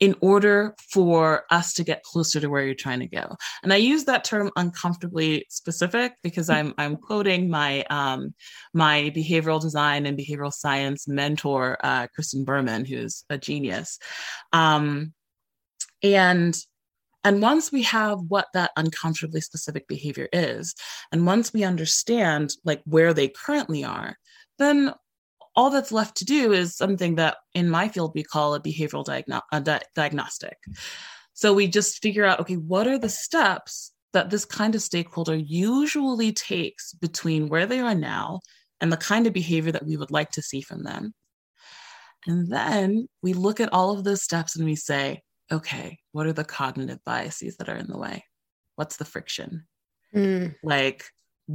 in 0.04 0.14
order 0.20 0.76
for 0.92 1.46
us 1.50 1.72
to 1.72 1.82
get 1.82 2.04
closer 2.04 2.42
to 2.42 2.50
where 2.50 2.66
you're 2.66 2.76
trying 2.76 3.00
to 3.00 3.08
go. 3.08 3.38
And 3.64 3.72
I 3.72 3.78
use 3.78 4.04
that 4.04 4.26
term 4.26 4.52
uncomfortably 4.58 5.46
specific 5.50 6.16
because 6.22 6.50
I'm 6.50 6.74
I'm 6.78 6.98
quoting 6.98 7.50
my 7.50 7.86
um, 7.90 8.34
my 8.74 9.14
behavioral 9.16 9.62
design 9.62 10.06
and 10.06 10.20
behavioral 10.20 10.52
science 10.52 11.08
mentor, 11.08 11.78
uh, 11.82 12.08
Kristen 12.14 12.44
Berman, 12.44 12.84
who's 12.84 13.24
a 13.30 13.38
genius. 13.38 13.98
Um, 14.52 15.14
and 16.04 16.54
and 17.24 17.42
once 17.42 17.72
we 17.72 17.84
have 17.84 18.20
what 18.28 18.48
that 18.54 18.72
uncomfortably 18.76 19.40
specific 19.40 19.88
behavior 19.88 20.28
is, 20.34 20.76
and 21.14 21.26
once 21.26 21.54
we 21.54 21.64
understand 21.64 22.52
like 22.66 22.82
where 22.84 23.14
they 23.14 23.30
currently 23.30 23.86
are, 23.86 24.18
then 24.60 24.94
all 25.56 25.70
that's 25.70 25.92
left 25.92 26.18
to 26.18 26.26
do 26.26 26.52
is 26.52 26.76
something 26.76 27.16
that 27.16 27.38
in 27.54 27.70
my 27.70 27.88
field 27.88 28.12
we 28.16 28.24
call 28.24 28.56
a 28.56 28.62
behavioral 28.62 29.06
diagno- 29.06 29.42
a 29.52 29.62
di- 29.62 29.82
diagnostic. 29.96 30.58
So 31.34 31.54
we 31.54 31.68
just 31.68 32.02
figure 32.02 32.26
out 32.26 32.40
okay, 32.40 32.56
what 32.56 32.88
are 32.88 33.00
the 33.00 33.10
steps 33.10 33.94
that 34.14 34.30
this 34.30 34.46
kind 34.46 34.76
of 34.76 34.82
stakeholder 34.82 35.36
usually 35.36 36.32
takes 36.32 36.94
between 36.94 37.50
where 37.50 37.66
they 37.66 37.80
are 37.80 37.96
now 37.96 38.40
and 38.80 38.92
the 38.92 38.98
kind 38.98 39.28
of 39.28 39.34
behavior 39.34 39.72
that 39.72 39.86
we 39.86 39.98
would 39.98 40.12
like 40.12 40.30
to 40.32 40.42
see 40.42 40.62
from 40.62 40.84
them. 40.84 41.14
And 42.28 42.48
then 42.52 43.08
we 43.22 43.34
look 43.34 43.60
at 43.60 43.74
all 43.74 43.92
of 43.92 44.04
those 44.04 44.22
steps 44.22 44.56
and 44.56 44.66
we 44.66 44.76
say, 44.76 45.22
okay, 45.52 46.00
what 46.12 46.28
are 46.28 46.34
the 46.34 46.44
cognitive 46.44 47.00
biases 47.06 47.58
that 47.58 47.70
are 47.70 47.76
in 47.76 47.88
the 47.88 47.98
way? 47.98 48.24
What's 48.76 48.98
the 48.98 49.06
friction? 49.06 49.68
Mm. 50.16 50.56
Like, 50.64 51.06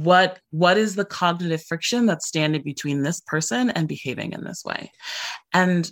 what 0.03 0.39
what 0.51 0.77
is 0.77 0.95
the 0.95 1.03
cognitive 1.03 1.61
friction 1.61 2.05
that's 2.05 2.25
standing 2.25 2.61
between 2.61 3.03
this 3.03 3.19
person 3.19 3.69
and 3.71 3.87
behaving 3.87 4.31
in 4.31 4.45
this 4.45 4.63
way? 4.63 4.91
And 5.53 5.91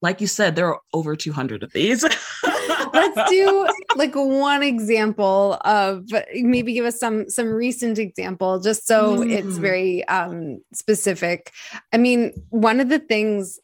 like 0.00 0.20
you 0.20 0.28
said 0.28 0.54
there 0.54 0.68
are 0.68 0.80
over 0.92 1.16
200 1.16 1.64
of 1.64 1.72
these. 1.72 2.02
Let's 2.92 3.30
do 3.30 3.68
like 3.96 4.14
one 4.14 4.62
example 4.62 5.54
of 5.64 6.04
maybe 6.34 6.72
give 6.72 6.84
us 6.84 7.00
some 7.00 7.28
some 7.28 7.48
recent 7.48 7.98
example 7.98 8.60
just 8.60 8.86
so 8.86 9.18
mm. 9.18 9.32
it's 9.32 9.56
very 9.56 10.06
um 10.06 10.60
specific. 10.72 11.50
I 11.92 11.96
mean 11.96 12.32
one 12.50 12.78
of 12.78 12.90
the 12.90 13.00
things 13.00 13.58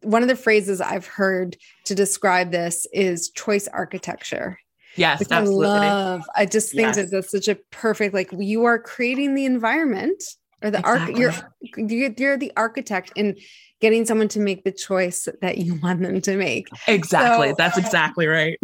one 0.00 0.22
of 0.22 0.28
the 0.28 0.34
phrases 0.34 0.80
i've 0.80 1.06
heard 1.06 1.56
to 1.84 1.94
describe 1.94 2.50
this 2.50 2.84
is 2.92 3.30
choice 3.30 3.68
architecture 3.68 4.58
Yes, 4.96 5.20
which 5.20 5.30
absolutely. 5.30 5.66
I 5.66 5.92
love. 5.92 6.24
I 6.36 6.46
just 6.46 6.72
think 6.72 6.88
yes. 6.88 6.96
that 6.96 7.10
that's 7.10 7.30
such 7.30 7.48
a 7.48 7.56
perfect 7.70 8.14
like 8.14 8.30
you 8.36 8.64
are 8.64 8.78
creating 8.78 9.34
the 9.34 9.44
environment 9.44 10.22
or 10.62 10.70
the 10.70 10.78
exactly. 10.78 11.24
arc 11.24 11.34
you're, 11.76 11.88
you're 11.88 12.12
you're 12.16 12.36
the 12.36 12.52
architect 12.56 13.12
in 13.14 13.36
getting 13.80 14.04
someone 14.04 14.26
to 14.28 14.40
make 14.40 14.64
the 14.64 14.72
choice 14.72 15.28
that 15.40 15.58
you 15.58 15.74
want 15.82 16.02
them 16.02 16.20
to 16.22 16.36
make. 16.36 16.68
Exactly. 16.86 17.50
So, 17.50 17.54
that's 17.56 17.78
exactly 17.78 18.26
right. 18.26 18.58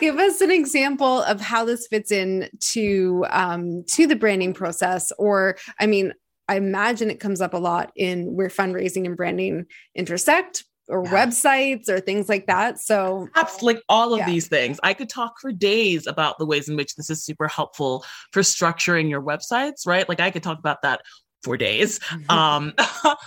give 0.00 0.18
us 0.18 0.40
an 0.40 0.50
example 0.50 1.22
of 1.22 1.40
how 1.40 1.64
this 1.64 1.86
fits 1.86 2.10
in 2.10 2.48
to 2.60 3.26
um 3.30 3.84
to 3.88 4.06
the 4.06 4.16
branding 4.16 4.54
process 4.54 5.12
or 5.18 5.56
I 5.78 5.86
mean 5.86 6.12
I 6.50 6.56
imagine 6.56 7.10
it 7.10 7.20
comes 7.20 7.40
up 7.40 7.54
a 7.54 7.58
lot 7.58 7.92
in 7.94 8.34
where 8.34 8.48
fundraising 8.48 9.06
and 9.06 9.16
branding 9.16 9.66
intersect, 9.94 10.64
or 10.90 11.04
yeah. 11.04 11.10
websites 11.10 11.88
or 11.88 12.00
things 12.00 12.28
like 12.28 12.46
that. 12.46 12.78
So, 12.78 13.28
absolutely, 13.36 13.74
like 13.74 13.84
all 13.88 14.12
of 14.12 14.20
yeah. 14.20 14.26
these 14.26 14.48
things. 14.48 14.78
I 14.82 14.94
could 14.94 15.08
talk 15.08 15.38
for 15.40 15.52
days 15.52 16.06
about 16.06 16.38
the 16.38 16.46
ways 16.46 16.68
in 16.68 16.76
which 16.76 16.94
this 16.96 17.10
is 17.10 17.24
super 17.24 17.48
helpful 17.48 18.04
for 18.32 18.42
structuring 18.42 19.08
your 19.08 19.22
websites, 19.22 19.86
right? 19.86 20.08
Like 20.08 20.20
I 20.20 20.30
could 20.30 20.42
talk 20.42 20.58
about 20.58 20.82
that 20.82 21.02
for 21.42 21.56
days. 21.56 21.98
Mm-hmm. 22.00 22.30
Um, 22.30 22.72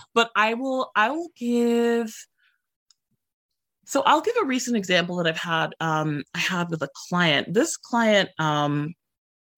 but 0.14 0.30
I 0.36 0.54
will, 0.54 0.92
I 0.96 1.12
will 1.12 1.30
give. 1.38 2.14
So 3.86 4.02
I'll 4.04 4.22
give 4.22 4.36
a 4.42 4.46
recent 4.46 4.78
example 4.78 5.18
that 5.18 5.28
I've 5.28 5.38
had. 5.38 5.76
Um, 5.80 6.24
I 6.34 6.40
had 6.40 6.70
with 6.70 6.82
a 6.82 6.90
client. 7.10 7.54
This 7.54 7.78
client 7.78 8.30
um, 8.40 8.94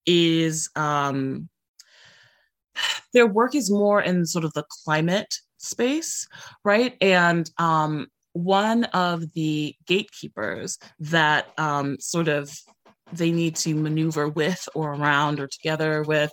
is 0.05 0.69
um, 0.75 1.49
their 3.13 3.27
work 3.27 3.55
is 3.55 3.71
more 3.71 4.01
in 4.01 4.25
sort 4.25 4.45
of 4.45 4.53
the 4.53 4.65
climate 4.83 5.33
space, 5.65 6.27
right? 6.63 6.95
And 7.01 7.49
um, 7.57 8.07
one 8.33 8.85
of 8.85 9.33
the 9.33 9.75
gatekeepers 9.85 10.77
that 10.99 11.47
um, 11.57 11.97
sort 11.99 12.27
of 12.27 12.51
they 13.13 13.31
need 13.31 13.55
to 13.55 13.75
maneuver 13.75 14.27
with 14.27 14.67
or 14.73 14.93
around 14.93 15.39
or 15.39 15.47
together 15.47 16.03
with 16.03 16.31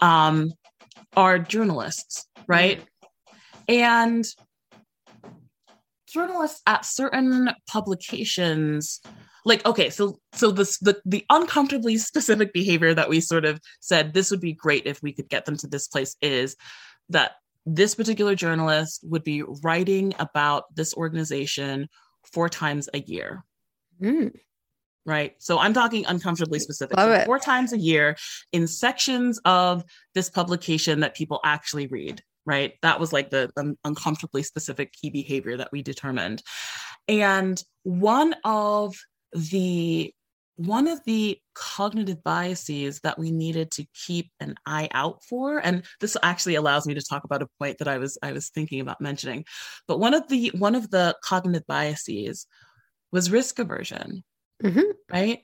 um, 0.00 0.52
are 1.16 1.38
journalists, 1.38 2.26
right? 2.46 2.82
And 3.68 4.24
journalists 6.08 6.62
at 6.66 6.84
certain 6.84 7.50
publications 7.68 9.00
like 9.44 9.64
okay 9.66 9.90
so 9.90 10.18
so 10.32 10.50
this 10.50 10.78
the 10.78 11.00
the 11.04 11.24
uncomfortably 11.30 11.98
specific 11.98 12.52
behavior 12.52 12.94
that 12.94 13.08
we 13.08 13.20
sort 13.20 13.44
of 13.44 13.60
said 13.80 14.14
this 14.14 14.30
would 14.30 14.40
be 14.40 14.52
great 14.52 14.86
if 14.86 15.02
we 15.02 15.12
could 15.12 15.28
get 15.28 15.44
them 15.44 15.56
to 15.56 15.66
this 15.66 15.88
place 15.88 16.16
is 16.22 16.56
that 17.08 17.32
this 17.66 17.94
particular 17.94 18.36
journalist 18.36 19.00
would 19.02 19.24
be 19.24 19.42
writing 19.62 20.14
about 20.18 20.72
this 20.74 20.94
organization 20.94 21.88
four 22.32 22.48
times 22.48 22.88
a 22.94 23.00
year. 23.00 23.44
Mm. 24.00 24.32
Right. 25.04 25.34
So 25.38 25.58
I'm 25.58 25.72
talking 25.72 26.04
uncomfortably 26.06 26.58
specific. 26.58 26.98
So 26.98 27.24
four 27.26 27.38
times 27.38 27.72
a 27.72 27.78
year 27.78 28.16
in 28.52 28.66
sections 28.66 29.40
of 29.44 29.84
this 30.14 30.30
publication 30.30 31.00
that 31.00 31.14
people 31.14 31.40
actually 31.44 31.86
read. 31.86 32.22
Right. 32.44 32.74
That 32.82 33.00
was 33.00 33.12
like 33.12 33.30
the 33.30 33.50
um, 33.56 33.76
uncomfortably 33.84 34.44
specific 34.44 34.92
key 34.92 35.10
behavior 35.10 35.56
that 35.56 35.70
we 35.72 35.82
determined. 35.82 36.42
And 37.08 37.60
one 37.82 38.34
of 38.44 38.94
the 39.32 40.12
one 40.56 40.88
of 40.88 41.00
the 41.04 41.38
cognitive 41.54 42.22
biases 42.24 43.00
that 43.00 43.18
we 43.18 43.30
needed 43.30 43.70
to 43.70 43.84
keep 43.94 44.30
an 44.40 44.54
eye 44.64 44.88
out 44.92 45.22
for 45.22 45.58
and 45.58 45.84
this 46.00 46.16
actually 46.22 46.54
allows 46.54 46.86
me 46.86 46.94
to 46.94 47.02
talk 47.02 47.24
about 47.24 47.42
a 47.42 47.48
point 47.58 47.78
that 47.78 47.88
i 47.88 47.98
was 47.98 48.18
i 48.22 48.32
was 48.32 48.48
thinking 48.48 48.80
about 48.80 49.00
mentioning 49.00 49.44
but 49.86 50.00
one 50.00 50.14
of 50.14 50.26
the 50.28 50.50
one 50.56 50.74
of 50.74 50.90
the 50.90 51.14
cognitive 51.22 51.66
biases 51.66 52.46
was 53.12 53.30
risk 53.30 53.58
aversion 53.58 54.24
mm-hmm. 54.62 54.90
right 55.12 55.40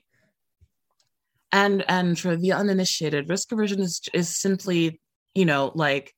and 1.51 1.85
and 1.87 2.19
for 2.19 2.35
the 2.35 2.51
uninitiated 2.51 3.29
risk 3.29 3.51
aversion 3.51 3.81
is 3.81 4.01
is 4.13 4.35
simply 4.35 4.99
you 5.35 5.45
know 5.45 5.71
like 5.75 6.13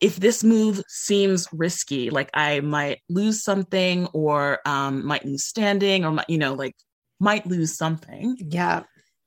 if 0.00 0.16
this 0.16 0.42
move 0.42 0.82
seems 0.88 1.46
risky 1.52 2.10
like 2.10 2.30
i 2.34 2.60
might 2.60 3.00
lose 3.08 3.44
something 3.44 4.06
or 4.14 4.58
um 4.64 5.06
might 5.06 5.24
lose 5.24 5.44
standing 5.44 6.04
or 6.04 6.16
you 6.26 6.38
know 6.38 6.54
like 6.54 6.74
might 7.20 7.46
lose 7.46 7.76
something. 7.76 8.36
Yeah. 8.40 8.82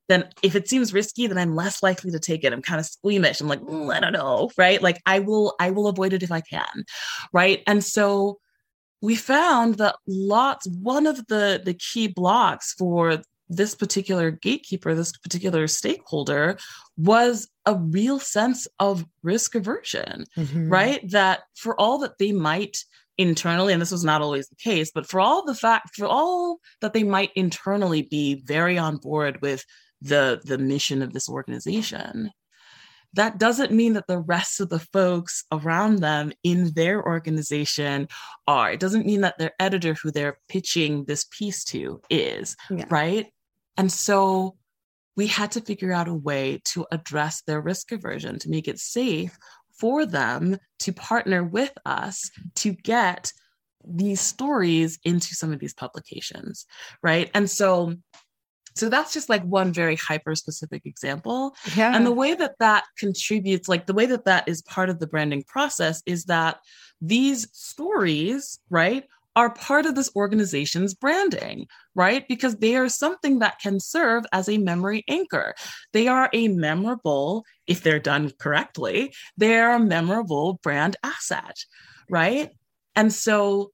Then 0.09 0.25
if 0.41 0.55
it 0.55 0.67
seems 0.67 0.93
risky, 0.93 1.27
then 1.27 1.37
I'm 1.37 1.55
less 1.55 1.81
likely 1.81 2.11
to 2.11 2.19
take 2.19 2.43
it. 2.43 2.51
I'm 2.51 2.61
kind 2.61 2.79
of 2.79 2.85
squeamish. 2.85 3.39
I'm 3.39 3.47
like, 3.47 3.61
mm, 3.61 3.93
I 3.93 3.99
don't 4.01 4.11
know, 4.11 4.51
right? 4.57 4.81
Like 4.81 5.01
I 5.05 5.19
will, 5.19 5.55
I 5.59 5.71
will 5.71 5.87
avoid 5.87 6.11
it 6.11 6.23
if 6.23 6.31
I 6.31 6.41
can, 6.41 6.83
right? 7.31 7.63
And 7.67 7.83
so 7.83 8.39
we 9.01 9.15
found 9.15 9.75
that 9.75 9.95
lots. 10.07 10.67
One 10.67 11.07
of 11.07 11.27
the 11.27 11.61
the 11.63 11.73
key 11.73 12.07
blocks 12.07 12.73
for 12.73 13.21
this 13.55 13.75
particular 13.75 14.31
gatekeeper, 14.31 14.93
this 14.93 15.11
particular 15.17 15.67
stakeholder, 15.67 16.57
was 16.97 17.49
a 17.65 17.75
real 17.75 18.19
sense 18.19 18.67
of 18.79 19.05
risk 19.23 19.55
aversion, 19.55 20.25
mm-hmm. 20.37 20.69
right? 20.69 21.09
That 21.11 21.41
for 21.55 21.79
all 21.79 21.99
that 21.99 22.17
they 22.17 22.31
might 22.31 22.77
internally 23.17 23.73
and 23.73 23.81
this 23.81 23.91
was 23.91 24.03
not 24.03 24.21
always 24.21 24.47
the 24.47 24.55
case 24.55 24.91
but 24.93 25.05
for 25.05 25.19
all 25.19 25.45
the 25.45 25.53
fact 25.53 25.95
for 25.95 26.07
all 26.07 26.57
that 26.81 26.93
they 26.93 27.03
might 27.03 27.29
internally 27.35 28.01
be 28.01 28.41
very 28.45 28.77
on 28.77 28.97
board 28.97 29.39
with 29.41 29.63
the 30.01 30.41
the 30.45 30.57
mission 30.57 31.01
of 31.03 31.13
this 31.13 31.29
organization 31.29 32.31
that 33.15 33.37
doesn't 33.37 33.71
mean 33.71 33.93
that 33.93 34.07
the 34.07 34.19
rest 34.19 34.59
of 34.59 34.69
the 34.69 34.79
folks 34.79 35.43
around 35.51 35.99
them 35.99 36.33
in 36.43 36.71
their 36.73 37.05
organization 37.05 38.07
are 38.47 38.71
it 38.71 38.79
doesn't 38.79 39.05
mean 39.05 39.21
that 39.21 39.37
their 39.37 39.51
editor 39.59 39.93
who 39.93 40.09
they're 40.09 40.39
pitching 40.49 41.05
this 41.05 41.25
piece 41.25 41.63
to 41.63 42.01
is 42.09 42.55
yeah. 42.71 42.85
right 42.89 43.27
and 43.77 43.91
so 43.91 44.55
we 45.15 45.27
had 45.27 45.51
to 45.51 45.61
figure 45.61 45.93
out 45.93 46.07
a 46.07 46.13
way 46.13 46.61
to 46.65 46.85
address 46.91 47.41
their 47.43 47.61
risk 47.61 47.91
aversion 47.91 48.39
to 48.39 48.49
make 48.49 48.67
it 48.67 48.79
safe 48.79 49.37
for 49.79 50.05
them 50.05 50.57
to 50.79 50.91
partner 50.93 51.43
with 51.43 51.73
us 51.85 52.31
to 52.55 52.73
get 52.73 53.31
these 53.85 54.21
stories 54.21 54.99
into 55.03 55.35
some 55.35 55.51
of 55.51 55.59
these 55.59 55.73
publications 55.73 56.65
right 57.01 57.29
and 57.33 57.49
so 57.49 57.93
So 58.75 58.89
that's 58.89 59.13
just 59.13 59.29
like 59.29 59.43
one 59.43 59.71
very 59.71 59.95
hyper 59.95 60.33
specific 60.35 60.81
example. 60.85 61.53
Yeah. 61.75 61.95
And 61.95 62.05
the 62.05 62.11
way 62.11 62.33
that 62.33 62.55
that 62.59 62.85
contributes, 62.97 63.69
like 63.69 63.85
the 63.85 63.93
way 63.93 64.07
that 64.07 64.25
that 64.25 64.47
is 64.47 64.63
part 64.63 64.89
of 64.89 64.97
the 64.97 65.05
branding 65.05 65.43
process 65.43 66.01
is 66.07 66.25
that 66.25 66.57
these 66.99 67.47
stories, 67.53 68.59
right, 68.71 69.05
are 69.35 69.53
part 69.53 69.85
of 69.85 69.95
this 69.95 70.09
organization's 70.15 70.93
branding, 70.93 71.67
right? 71.95 72.27
Because 72.27 72.57
they 72.57 72.75
are 72.75 72.89
something 72.89 73.39
that 73.39 73.59
can 73.59 73.79
serve 73.79 74.25
as 74.31 74.47
a 74.47 74.57
memory 74.57 75.03
anchor. 75.07 75.55
They 75.91 76.07
are 76.07 76.29
a 76.33 76.47
memorable, 76.49 77.45
if 77.67 77.81
they're 77.81 77.99
done 77.99 78.31
correctly, 78.39 79.13
they 79.37 79.57
are 79.57 79.73
a 79.73 79.79
memorable 79.79 80.59
brand 80.61 80.97
asset, 81.03 81.57
right? 82.09 82.49
And 82.95 83.11
so, 83.11 83.71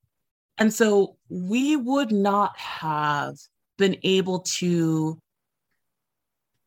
and 0.58 0.74
so 0.74 1.18
we 1.30 1.76
would 1.76 2.12
not 2.12 2.58
have 2.58 3.36
been 3.78 3.98
able 4.04 4.40
to 4.40 5.20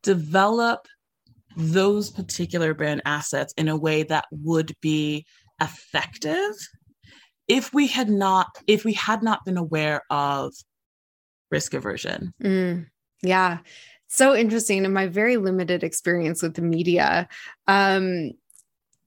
develop 0.02 0.86
those 1.56 2.10
particular 2.10 2.74
brand 2.74 3.02
assets 3.04 3.52
in 3.56 3.68
a 3.68 3.76
way 3.76 4.02
that 4.02 4.24
would 4.30 4.74
be 4.80 5.26
effective 5.60 6.54
if 7.52 7.72
we 7.74 7.86
had 7.86 8.08
not 8.08 8.46
if 8.66 8.84
we 8.84 8.92
had 8.94 9.22
not 9.22 9.44
been 9.44 9.56
aware 9.58 10.02
of 10.10 10.54
risk 11.50 11.74
aversion 11.74 12.32
mm, 12.42 12.86
yeah 13.22 13.58
so 14.08 14.34
interesting 14.34 14.84
in 14.84 14.92
my 14.92 15.06
very 15.06 15.36
limited 15.36 15.84
experience 15.84 16.42
with 16.42 16.54
the 16.54 16.62
media 16.62 17.28
um 17.68 18.30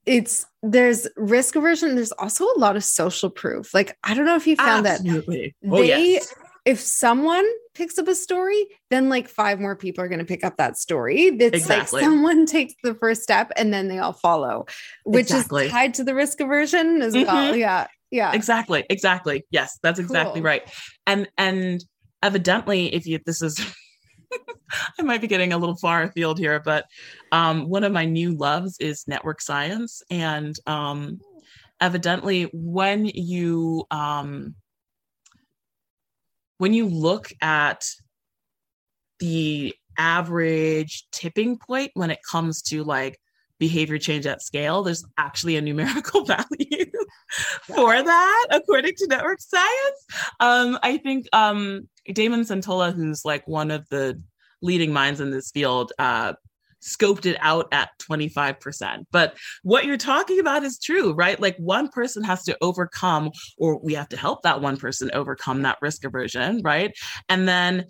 it's 0.06 0.46
there's 0.62 1.08
risk 1.18 1.56
aversion 1.56 1.96
there's 1.96 2.12
also 2.14 2.46
a 2.46 2.60
lot 2.60 2.76
of 2.76 2.84
social 2.84 3.30
proof 3.30 3.74
like 3.74 3.98
i 4.04 4.14
don't 4.14 4.26
know 4.26 4.36
if 4.36 4.46
you 4.46 4.56
found 4.56 4.86
Absolutely. 4.86 5.56
that 5.64 5.72
oh, 5.72 5.78
they 5.82 5.88
yes. 5.88 6.34
if 6.66 6.80
someone 6.80 7.46
picks 7.74 7.98
up 7.98 8.08
a 8.08 8.14
story 8.16 8.68
then 8.92 9.10
like 9.10 9.28
five 9.28 9.60
more 9.60 9.76
people 9.76 10.04
are 10.04 10.08
going 10.08 10.20
to 10.20 10.26
pick 10.26 10.44
up 10.44 10.58
that 10.58 10.78
story 10.78 11.24
it's 11.24 11.58
Exactly. 11.58 12.02
like 12.02 12.10
someone 12.10 12.46
takes 12.46 12.76
the 12.84 12.94
first 12.94 13.24
step 13.24 13.52
and 13.58 13.74
then 13.74 13.88
they 13.88 13.98
all 13.98 14.14
follow 14.14 14.66
which 15.04 15.32
Exactly. 15.32 15.66
is 15.66 15.72
tied 15.72 15.96
to 15.96 16.04
the 16.04 16.14
risk 16.14 16.40
aversion 16.40 17.02
as 17.02 17.14
well 17.16 17.54
Mhm. 17.54 17.58
yeah 17.58 17.88
yeah. 18.16 18.32
Exactly 18.34 18.86
exactly. 18.90 19.44
Yes 19.52 19.78
that's 19.84 20.00
exactly 20.00 20.40
Cool. 20.40 20.46
right. 20.52 20.64
And 21.06 21.28
and 21.38 21.84
evidently 22.24 22.94
if 22.96 23.06
you 23.06 23.20
this 23.26 23.42
is 23.42 23.60
i 25.00 25.04
might 25.04 25.22
be 25.22 25.28
getting 25.28 25.54
a 25.54 25.58
little 25.58 25.76
far 25.76 26.02
afield 26.04 26.40
here 26.40 26.60
but 26.60 26.86
um 27.32 27.70
one 27.70 27.84
of 27.84 27.92
my 27.92 28.06
new 28.06 28.32
loves 28.36 28.78
is 28.80 29.06
network 29.08 29.42
science. 29.42 30.02
And 30.10 30.56
um 30.66 31.20
evidently 31.82 32.50
when 32.54 33.06
you 33.06 33.86
um 33.92 34.56
when 36.58 36.74
you 36.74 36.88
look 36.88 37.32
at 37.42 37.86
the 39.20 39.74
average 39.98 41.06
tipping 41.12 41.58
point 41.58 41.92
when 41.96 42.12
it 42.12 42.20
comes 42.30 42.62
to 42.62 42.84
like 42.84 43.18
behavior 43.60 43.98
change 43.98 44.26
at 44.26 44.42
scale 44.42 44.84
there's 44.84 45.06
actually 45.18 45.56
a 45.56 45.62
numerical 45.62 46.26
value 46.26 46.86
for 47.64 48.02
that 48.02 48.48
according 48.52 48.94
to 48.96 49.08
network 49.08 49.40
science 49.40 50.06
um 50.40 50.78
i 50.84 50.98
think 50.98 51.26
um 51.34 51.88
Damon 52.14 52.42
Centola 52.42 52.94
who's 52.94 53.26
like 53.26 53.48
one 53.48 53.72
of 53.72 53.88
the 53.90 54.22
leading 54.62 54.94
minds 54.94 55.20
in 55.20 55.32
this 55.32 55.52
field 55.52 55.92
uh 55.98 56.34
scoped 56.86 57.26
it 57.26 57.38
out 57.42 57.68
at 57.72 57.90
25%. 58.00 59.06
But 59.12 59.36
what 59.64 59.86
you're 59.86 59.98
talking 59.98 60.40
about 60.40 60.64
is 60.64 60.80
true, 60.80 61.14
right? 61.14 61.40
Like 61.40 61.58
one 61.58 61.90
person 61.90 62.24
has 62.24 62.44
to 62.44 62.58
overcome, 62.62 63.32
or 63.58 63.80
we 63.80 63.96
have 63.96 64.10
to 64.10 64.18
help 64.18 64.44
that 64.44 64.62
one 64.62 64.78
person 64.78 65.10
overcome 65.14 65.64
that 65.64 65.80
risk 65.82 66.06
aversion, 66.06 66.62
right? 66.64 66.92
And 67.28 67.48
then 67.48 67.86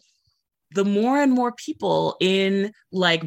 the 0.75 0.85
more 0.85 1.17
and 1.21 1.31
more 1.31 1.53
people 1.53 2.17
in 2.19 2.71
like 2.91 3.23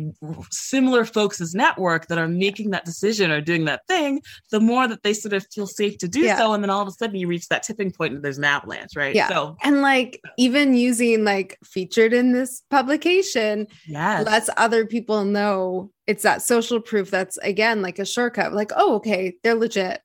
similar 0.51 1.05
folks' 1.05 1.55
network 1.55 2.07
that 2.07 2.19
are 2.19 2.29
making 2.29 2.71
that 2.71 2.85
decision 2.85 3.31
or 3.31 3.41
doing 3.41 3.65
that 3.65 3.81
thing, 3.89 4.21
the 4.51 4.61
more 4.61 4.87
that 4.87 5.03
they 5.03 5.15
sort 5.15 5.33
of 5.33 5.47
feel 5.53 5.67
safe 5.67 5.97
to 5.99 6.09
do 6.09 6.21
Yeah. 6.21 6.37
so. 6.39 6.53
And 6.53 6.63
then 6.63 6.71
all 6.71 6.83
of 6.83 6.89
a 6.89 6.93
sudden 6.93 7.17
you 7.17 7.27
reach 7.27 7.49
that 7.49 7.63
tipping 7.63 7.91
point 7.91 8.15
and 8.15 8.23
there's 8.23 8.39
an 8.39 8.45
avalanche, 8.45 8.93
right? 8.95 9.15
Yeah. 9.15 9.29
So, 9.29 9.57
and 9.63 9.81
like 9.83 10.21
even 10.37 10.75
using 10.75 11.25
like 11.25 11.59
featured 11.65 12.13
in 12.13 12.33
this 12.33 12.63
publication 12.71 13.67
yes. 13.87 14.27
lets 14.27 14.51
other 14.59 14.87
people 14.87 15.25
know 15.25 15.91
it's 16.07 16.23
that 16.23 16.41
social 16.43 16.81
proof 16.81 17.11
that's 17.11 17.37
again 17.39 17.83
like 17.83 17.99
a 17.99 18.05
shortcut 18.05 18.55
like 18.55 18.73
oh 18.77 18.95
okay 18.95 19.35
they're 19.43 19.55
legit 19.55 20.01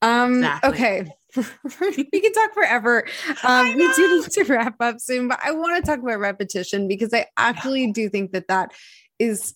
um 0.00 0.36
Exactly. 0.36 0.70
okay 0.70 1.10
we 1.36 2.04
can 2.04 2.32
talk 2.32 2.52
forever 2.54 3.04
um 3.44 3.74
we 3.76 3.92
do 3.94 4.20
need 4.20 4.30
to 4.30 4.44
wrap 4.44 4.74
up 4.80 5.00
soon 5.00 5.28
but 5.28 5.38
i 5.42 5.50
want 5.50 5.82
to 5.82 5.88
talk 5.90 6.00
about 6.00 6.18
repetition 6.18 6.88
because 6.88 7.12
i 7.14 7.26
actually 7.36 7.90
do 7.92 8.08
think 8.08 8.32
that 8.32 8.48
that 8.48 8.72
is 9.18 9.54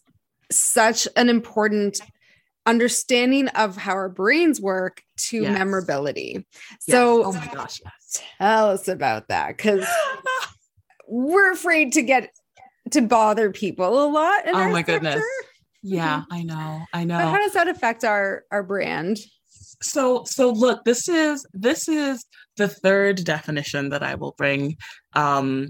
such 0.51 1.09
an 1.17 1.29
important 1.29 2.01
understanding 2.67 3.49
of 3.49 3.77
how 3.77 3.93
our 3.93 4.09
brains 4.09 4.61
work 4.61 5.03
to 5.17 5.43
Yes. 5.43 5.53
memorability 5.53 6.47
Yes. 6.87 6.97
so 6.97 7.25
oh 7.25 7.33
my 7.33 7.47
gosh, 7.53 7.81
yes. 7.85 8.23
tell 8.39 8.71
us 8.71 8.89
about 8.89 9.29
that 9.29 9.57
because 9.57 9.87
we're 11.09 11.53
afraid 11.53 11.93
to 11.93 12.03
get 12.03 12.31
to 12.91 13.03
bother 13.03 13.51
people 13.51 14.05
a 14.05 14.09
lot 14.09 14.43
Oh 14.47 14.71
my 14.71 14.83
goodness. 14.83 15.23
Yeah, 15.87 16.23
I 16.31 16.43
know. 16.45 16.87
I 16.95 17.05
know. 17.05 17.19
But 17.19 17.27
how 17.27 17.43
does 17.43 17.53
that 17.53 17.69
affect 17.69 18.05
our 18.05 18.45
our 18.51 18.63
brand? 18.63 19.19
So 19.85 20.25
so 20.25 20.51
look 20.51 20.85
this 20.85 21.09
is 21.09 21.47
this 21.53 21.89
is 21.89 22.25
the 22.57 22.69
third 22.69 23.23
definition 23.25 23.91
that 23.91 24.03
i 24.03 24.15
will 24.15 24.35
bring 24.39 24.77
um 25.13 25.69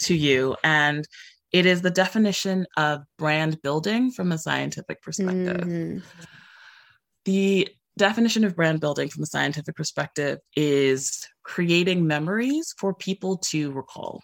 to 0.00 0.14
you. 0.14 0.56
And 0.64 1.06
it 1.52 1.66
is 1.66 1.82
the 1.82 1.90
definition 1.90 2.66
of 2.76 3.02
brand 3.16 3.62
building 3.62 4.10
from 4.10 4.32
a 4.32 4.38
scientific 4.38 5.00
perspective. 5.02 5.66
Mhm. 5.66 6.02
the 7.24 7.68
definition 7.96 8.44
of 8.44 8.54
brand 8.54 8.80
building 8.80 9.08
from 9.08 9.22
a 9.22 9.26
scientific 9.26 9.74
perspective 9.76 10.40
is 10.56 11.26
creating 11.42 12.06
memories 12.06 12.74
for 12.76 12.92
people 12.92 13.38
to 13.38 13.72
recall. 13.72 14.20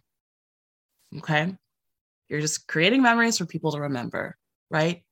Okay? 1.17 1.57
You're 2.29 2.43
just 2.43 2.67
creating 2.67 3.01
memories 3.01 3.39
for 3.39 3.47
people 3.47 3.73
to 3.73 3.81
remember 3.81 4.37
right? 4.71 5.03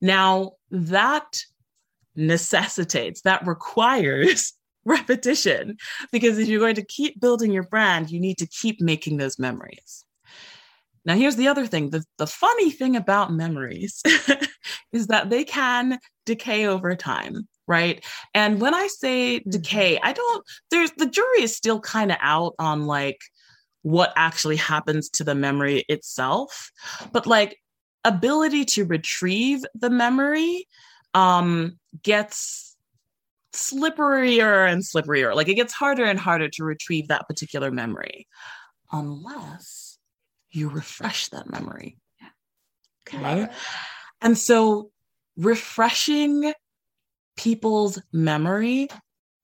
Now 0.00 0.52
that 0.70 1.44
necessitates, 2.16 3.22
that 3.22 3.46
requires 3.46 4.52
repetition. 4.84 5.76
Because 6.12 6.38
if 6.38 6.48
you're 6.48 6.60
going 6.60 6.74
to 6.76 6.84
keep 6.84 7.20
building 7.20 7.52
your 7.52 7.64
brand, 7.64 8.10
you 8.10 8.20
need 8.20 8.38
to 8.38 8.46
keep 8.46 8.80
making 8.80 9.16
those 9.16 9.38
memories. 9.38 10.04
Now, 11.06 11.14
here's 11.16 11.36
the 11.36 11.48
other 11.48 11.66
thing 11.66 11.90
the, 11.90 12.04
the 12.18 12.26
funny 12.26 12.70
thing 12.70 12.96
about 12.96 13.32
memories 13.32 14.02
is 14.92 15.08
that 15.08 15.30
they 15.30 15.44
can 15.44 15.98
decay 16.24 16.66
over 16.66 16.94
time. 16.96 17.48
Right. 17.66 18.04
And 18.34 18.60
when 18.60 18.74
I 18.74 18.88
say 18.88 19.40
mm-hmm. 19.40 19.50
decay, 19.50 19.98
I 20.02 20.12
don't, 20.12 20.44
there's 20.70 20.92
the 20.92 21.06
jury 21.06 21.42
is 21.42 21.56
still 21.56 21.80
kind 21.80 22.10
of 22.10 22.18
out 22.20 22.54
on 22.58 22.86
like 22.86 23.20
what 23.82 24.12
actually 24.16 24.56
happens 24.56 25.08
to 25.10 25.24
the 25.24 25.34
memory 25.34 25.84
itself. 25.88 26.70
But 27.12 27.26
like 27.26 27.58
ability 28.04 28.64
to 28.66 28.84
retrieve 28.84 29.62
the 29.74 29.90
memory 29.90 30.66
um, 31.14 31.78
gets 32.02 32.76
slipperier 33.52 34.70
and 34.70 34.82
slipperier. 34.82 35.34
Like 35.34 35.48
it 35.48 35.54
gets 35.54 35.72
harder 35.72 36.04
and 36.04 36.18
harder 36.18 36.48
to 36.50 36.64
retrieve 36.64 37.08
that 37.08 37.26
particular 37.28 37.70
memory 37.70 38.26
unless 38.92 39.98
you 40.50 40.68
refresh 40.68 41.28
that 41.28 41.50
memory. 41.50 41.96
Okay. 43.08 43.48
And 44.20 44.36
so 44.36 44.90
refreshing 45.36 46.52
people's 47.36 48.00
memory 48.12 48.88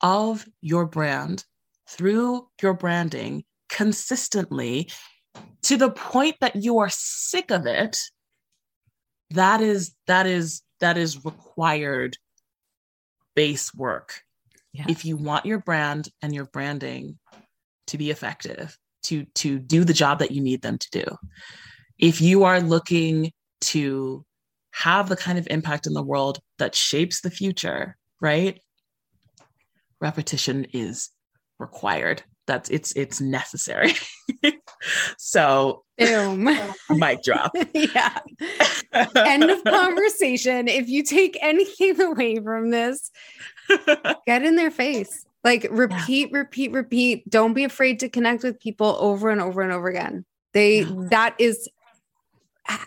of 0.00 0.46
your 0.60 0.86
brand 0.86 1.44
through 1.88 2.48
your 2.62 2.74
branding 2.74 3.44
consistently 3.68 4.90
to 5.62 5.76
the 5.76 5.90
point 5.90 6.36
that 6.40 6.56
you 6.56 6.78
are 6.78 6.88
sick 6.90 7.50
of 7.50 7.66
it 7.66 7.98
that 9.30 9.60
is 9.60 9.94
that 10.06 10.26
is 10.26 10.62
that 10.80 10.96
is 10.96 11.24
required 11.24 12.16
base 13.34 13.74
work. 13.74 14.22
Yeah. 14.72 14.84
if 14.88 15.04
you 15.04 15.16
want 15.16 15.46
your 15.46 15.58
brand 15.58 16.10
and 16.22 16.32
your 16.32 16.44
branding 16.44 17.18
to 17.88 17.98
be 17.98 18.10
effective 18.10 18.78
to 19.02 19.24
to 19.34 19.58
do 19.58 19.82
the 19.82 19.92
job 19.92 20.20
that 20.20 20.30
you 20.30 20.40
need 20.40 20.62
them 20.62 20.78
to 20.78 20.88
do. 20.92 21.04
If 21.98 22.20
you 22.20 22.44
are 22.44 22.60
looking 22.60 23.32
to 23.62 24.24
have 24.70 25.08
the 25.08 25.16
kind 25.16 25.38
of 25.40 25.48
impact 25.50 25.88
in 25.88 25.92
the 25.92 26.04
world 26.04 26.38
that 26.58 26.76
shapes 26.76 27.20
the 27.20 27.32
future 27.32 27.96
right? 28.20 28.60
Repetition 30.00 30.66
is 30.72 31.10
required. 31.58 32.22
That's 32.46 32.68
it's 32.70 32.92
it's 32.92 33.20
necessary 33.20 33.92
so 35.18 35.84
Boom. 35.98 36.48
mic 36.90 37.22
drop 37.22 37.52
yeah. 37.74 38.18
End 38.92 39.44
of 39.44 39.62
conversation. 39.64 40.66
If 40.68 40.88
you 40.88 41.02
take 41.02 41.38
anything 41.42 42.00
away 42.00 42.40
from 42.40 42.70
this, 42.70 43.10
get 44.26 44.42
in 44.42 44.56
their 44.56 44.70
face. 44.70 45.26
Like 45.44 45.66
repeat, 45.70 46.32
repeat, 46.32 46.72
repeat. 46.72 47.28
Don't 47.28 47.54
be 47.54 47.64
afraid 47.64 48.00
to 48.00 48.08
connect 48.08 48.42
with 48.42 48.60
people 48.60 48.96
over 48.98 49.30
and 49.30 49.40
over 49.40 49.62
and 49.62 49.72
over 49.72 49.88
again. 49.88 50.24
They 50.52 50.80
Yeah. 50.80 51.08
that 51.10 51.34
is 51.38 51.68
ah, 52.68 52.86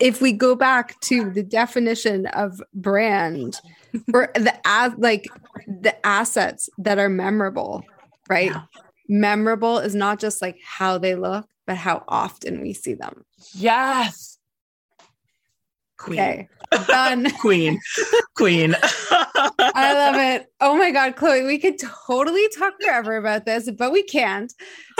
if 0.00 0.20
we 0.20 0.32
go 0.32 0.54
back 0.54 0.98
to 1.02 1.30
the 1.30 1.42
definition 1.42 2.26
of 2.26 2.60
brand 2.74 3.60
or 4.12 4.30
the 4.34 4.54
as 4.64 4.92
like 4.98 5.26
the 5.66 5.94
assets 6.06 6.68
that 6.78 6.98
are 6.98 7.08
memorable, 7.08 7.84
right? 8.28 8.50
Yeah. 8.50 8.62
Memorable 9.08 9.78
is 9.78 9.94
not 9.94 10.18
just 10.18 10.42
like 10.42 10.58
how 10.64 10.98
they 10.98 11.14
look, 11.14 11.46
but 11.66 11.76
how 11.76 12.04
often 12.08 12.60
we 12.60 12.72
see 12.72 12.94
them. 12.94 13.24
Yes. 13.52 14.38
Queen. 15.98 16.18
Okay, 16.20 16.48
done. 16.86 17.30
Queen. 17.40 17.80
Queen. 18.36 18.76
I 18.82 19.92
love 19.94 20.16
it. 20.16 20.46
Oh 20.60 20.76
my 20.76 20.90
God, 20.90 21.16
Chloe, 21.16 21.44
we 21.44 21.58
could 21.58 21.78
totally 21.78 22.48
talk 22.56 22.74
forever 22.82 23.16
about 23.16 23.46
this, 23.46 23.70
but 23.70 23.92
we 23.92 24.02
can't. 24.02 24.52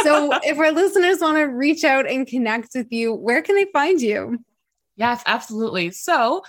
So, 0.02 0.30
if 0.42 0.58
our 0.58 0.72
listeners 0.72 1.20
want 1.20 1.36
to 1.36 1.44
reach 1.44 1.84
out 1.84 2.08
and 2.08 2.26
connect 2.26 2.70
with 2.74 2.90
you, 2.90 3.14
where 3.14 3.42
can 3.42 3.56
they 3.56 3.66
find 3.72 4.00
you? 4.00 4.38
Yes, 4.96 5.22
absolutely. 5.26 5.90
So, 5.90 6.42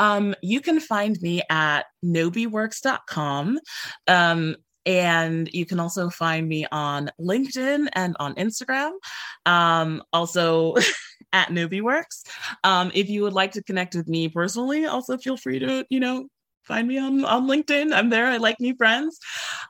um, 0.00 0.34
you 0.42 0.60
can 0.60 0.80
find 0.80 1.20
me 1.22 1.42
at 1.48 1.86
nobiworks.com. 2.04 3.60
Um, 4.08 4.56
and 4.86 5.48
you 5.52 5.66
can 5.66 5.80
also 5.80 6.10
find 6.10 6.48
me 6.48 6.66
on 6.70 7.10
LinkedIn 7.20 7.88
and 7.92 8.16
on 8.18 8.34
Instagram. 8.34 8.92
Um, 9.46 10.02
also, 10.12 10.74
at 11.34 11.48
NobiWorks. 11.48 12.22
Um, 12.62 12.92
if 12.94 13.10
you 13.10 13.22
would 13.22 13.32
like 13.32 13.52
to 13.52 13.62
connect 13.62 13.94
with 13.96 14.08
me 14.08 14.28
personally, 14.28 14.86
also 14.86 15.18
feel 15.18 15.36
free 15.36 15.58
to, 15.58 15.84
you 15.90 15.98
know, 15.98 16.28
find 16.62 16.88
me 16.88 16.96
on, 16.98 17.24
on 17.24 17.46
LinkedIn. 17.46 17.92
I'm 17.92 18.08
there. 18.08 18.26
I 18.26 18.38
like 18.38 18.60
new 18.60 18.74
friends. 18.76 19.18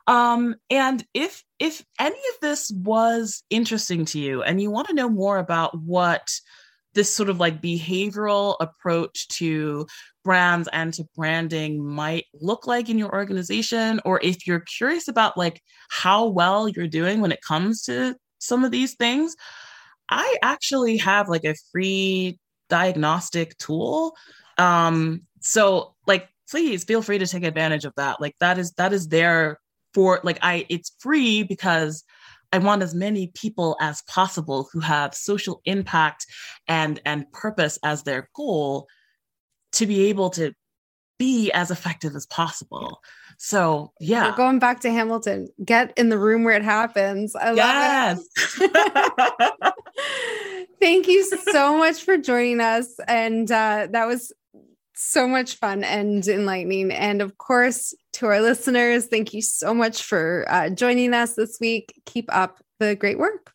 Um, 0.07 0.55
and 0.69 1.03
if 1.13 1.43
if 1.59 1.83
any 1.99 2.15
of 2.15 2.39
this 2.41 2.71
was 2.71 3.43
interesting 3.49 4.05
to 4.05 4.19
you 4.19 4.43
and 4.43 4.61
you 4.61 4.69
want 4.69 4.87
to 4.89 4.93
know 4.93 5.09
more 5.09 5.37
about 5.37 5.77
what 5.79 6.29
this 6.93 7.13
sort 7.13 7.29
of 7.29 7.39
like 7.39 7.61
behavioral 7.61 8.55
approach 8.59 9.27
to 9.27 9.87
brands 10.25 10.67
and 10.73 10.93
to 10.95 11.05
branding 11.15 11.81
might 11.81 12.25
look 12.33 12.67
like 12.67 12.89
in 12.89 12.97
your 12.97 13.13
organization 13.13 14.01
or 14.03 14.19
if 14.21 14.45
you're 14.45 14.65
curious 14.77 15.07
about 15.07 15.37
like 15.37 15.61
how 15.89 16.25
well 16.25 16.67
you're 16.67 16.87
doing 16.87 17.21
when 17.21 17.31
it 17.31 17.39
comes 17.41 17.83
to 17.83 18.15
some 18.39 18.65
of 18.65 18.71
these 18.71 18.95
things 18.95 19.35
I 20.09 20.37
actually 20.43 20.97
have 20.97 21.29
like 21.29 21.45
a 21.45 21.55
free 21.71 22.39
diagnostic 22.69 23.57
tool. 23.57 24.15
Um, 24.57 25.21
so 25.41 25.95
like 26.07 26.27
please 26.49 26.83
feel 26.83 27.01
free 27.01 27.17
to 27.17 27.27
take 27.27 27.43
advantage 27.43 27.85
of 27.85 27.93
that. 27.97 28.21
Like 28.21 28.35
that 28.39 28.57
is 28.57 28.71
that 28.73 28.93
is 28.93 29.07
there 29.07 29.59
for 29.93 30.19
like 30.23 30.39
I 30.41 30.65
it's 30.69 30.95
free 30.99 31.43
because 31.43 32.03
I 32.51 32.59
want 32.59 32.83
as 32.83 32.93
many 32.93 33.31
people 33.33 33.75
as 33.81 34.03
possible 34.03 34.69
who 34.71 34.79
have 34.79 35.15
social 35.15 35.61
impact 35.65 36.25
and 36.67 37.01
and 37.05 37.31
purpose 37.31 37.79
as 37.83 38.03
their 38.03 38.29
goal 38.35 38.87
to 39.75 39.85
be 39.85 40.05
able 40.07 40.29
to 40.31 40.53
be 41.17 41.51
as 41.51 41.71
effective 41.71 42.15
as 42.15 42.25
possible. 42.25 43.01
So 43.37 43.93
yeah. 43.99 44.29
We're 44.29 44.37
going 44.37 44.59
back 44.59 44.81
to 44.81 44.91
Hamilton. 44.91 45.47
Get 45.63 45.93
in 45.97 46.09
the 46.09 46.17
room 46.17 46.43
where 46.43 46.55
it 46.55 46.63
happens. 46.63 47.35
I 47.35 47.53
yes. 47.53 48.19
love 48.59 48.69
it. 48.71 49.73
Thank 50.79 51.07
you 51.07 51.23
so 51.23 51.77
much 51.77 52.03
for 52.03 52.17
joining 52.17 52.59
us. 52.59 52.99
And 53.07 53.49
uh, 53.49 53.87
that 53.91 54.05
was 54.05 54.33
so 54.93 55.27
much 55.27 55.55
fun 55.55 55.83
and 55.83 56.25
enlightening. 56.27 56.91
And 56.91 57.21
of 57.21 57.37
course, 57.37 57.93
to 58.13 58.27
our 58.27 58.41
listeners, 58.41 59.07
thank 59.07 59.33
you 59.33 59.41
so 59.41 59.73
much 59.73 60.03
for 60.03 60.45
uh, 60.47 60.69
joining 60.69 61.13
us 61.13 61.35
this 61.35 61.57
week. 61.59 62.01
Keep 62.05 62.33
up 62.33 62.61
the 62.79 62.95
great 62.95 63.19
work. 63.19 63.51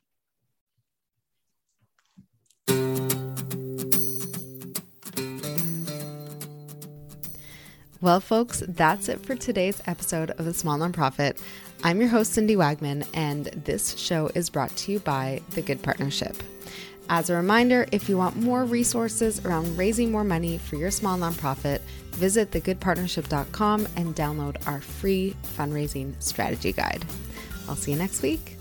Well, 8.03 8.20
folks, 8.20 8.62
that's 8.66 9.11
it 9.11 9.20
for 9.26 9.34
today's 9.34 9.82
episode 9.86 10.30
of 10.30 10.46
The 10.46 10.55
Small 10.55 10.78
Nonprofit. 10.78 11.38
I'm 11.84 12.01
your 12.01 12.09
host, 12.09 12.32
Cindy 12.32 12.57
Wagman, 12.57 13.07
and 13.12 13.46
this 13.48 13.94
show 13.98 14.30
is 14.34 14.48
brought 14.48 14.74
to 14.76 14.92
you 14.92 15.01
by 15.01 15.42
The 15.51 15.61
Good 15.61 15.82
Partnership. 15.82 16.34
As 17.11 17.28
a 17.28 17.34
reminder, 17.34 17.86
if 17.92 18.09
you 18.09 18.16
want 18.16 18.36
more 18.36 18.64
resources 18.64 19.44
around 19.44 19.76
raising 19.76 20.11
more 20.11 20.24
money 20.24 20.57
for 20.57 20.76
your 20.76 20.90
small 20.90 21.18
nonprofit, 21.18 21.80
visit 22.12 22.51
thegoodpartnership.com 22.53 23.86
and 23.96 24.16
download 24.16 24.66
our 24.66 24.80
free 24.80 25.36
fundraising 25.59 26.14
strategy 26.22 26.72
guide. 26.72 27.05
I'll 27.68 27.76
see 27.76 27.90
you 27.92 27.98
next 27.98 28.22
week. 28.22 28.57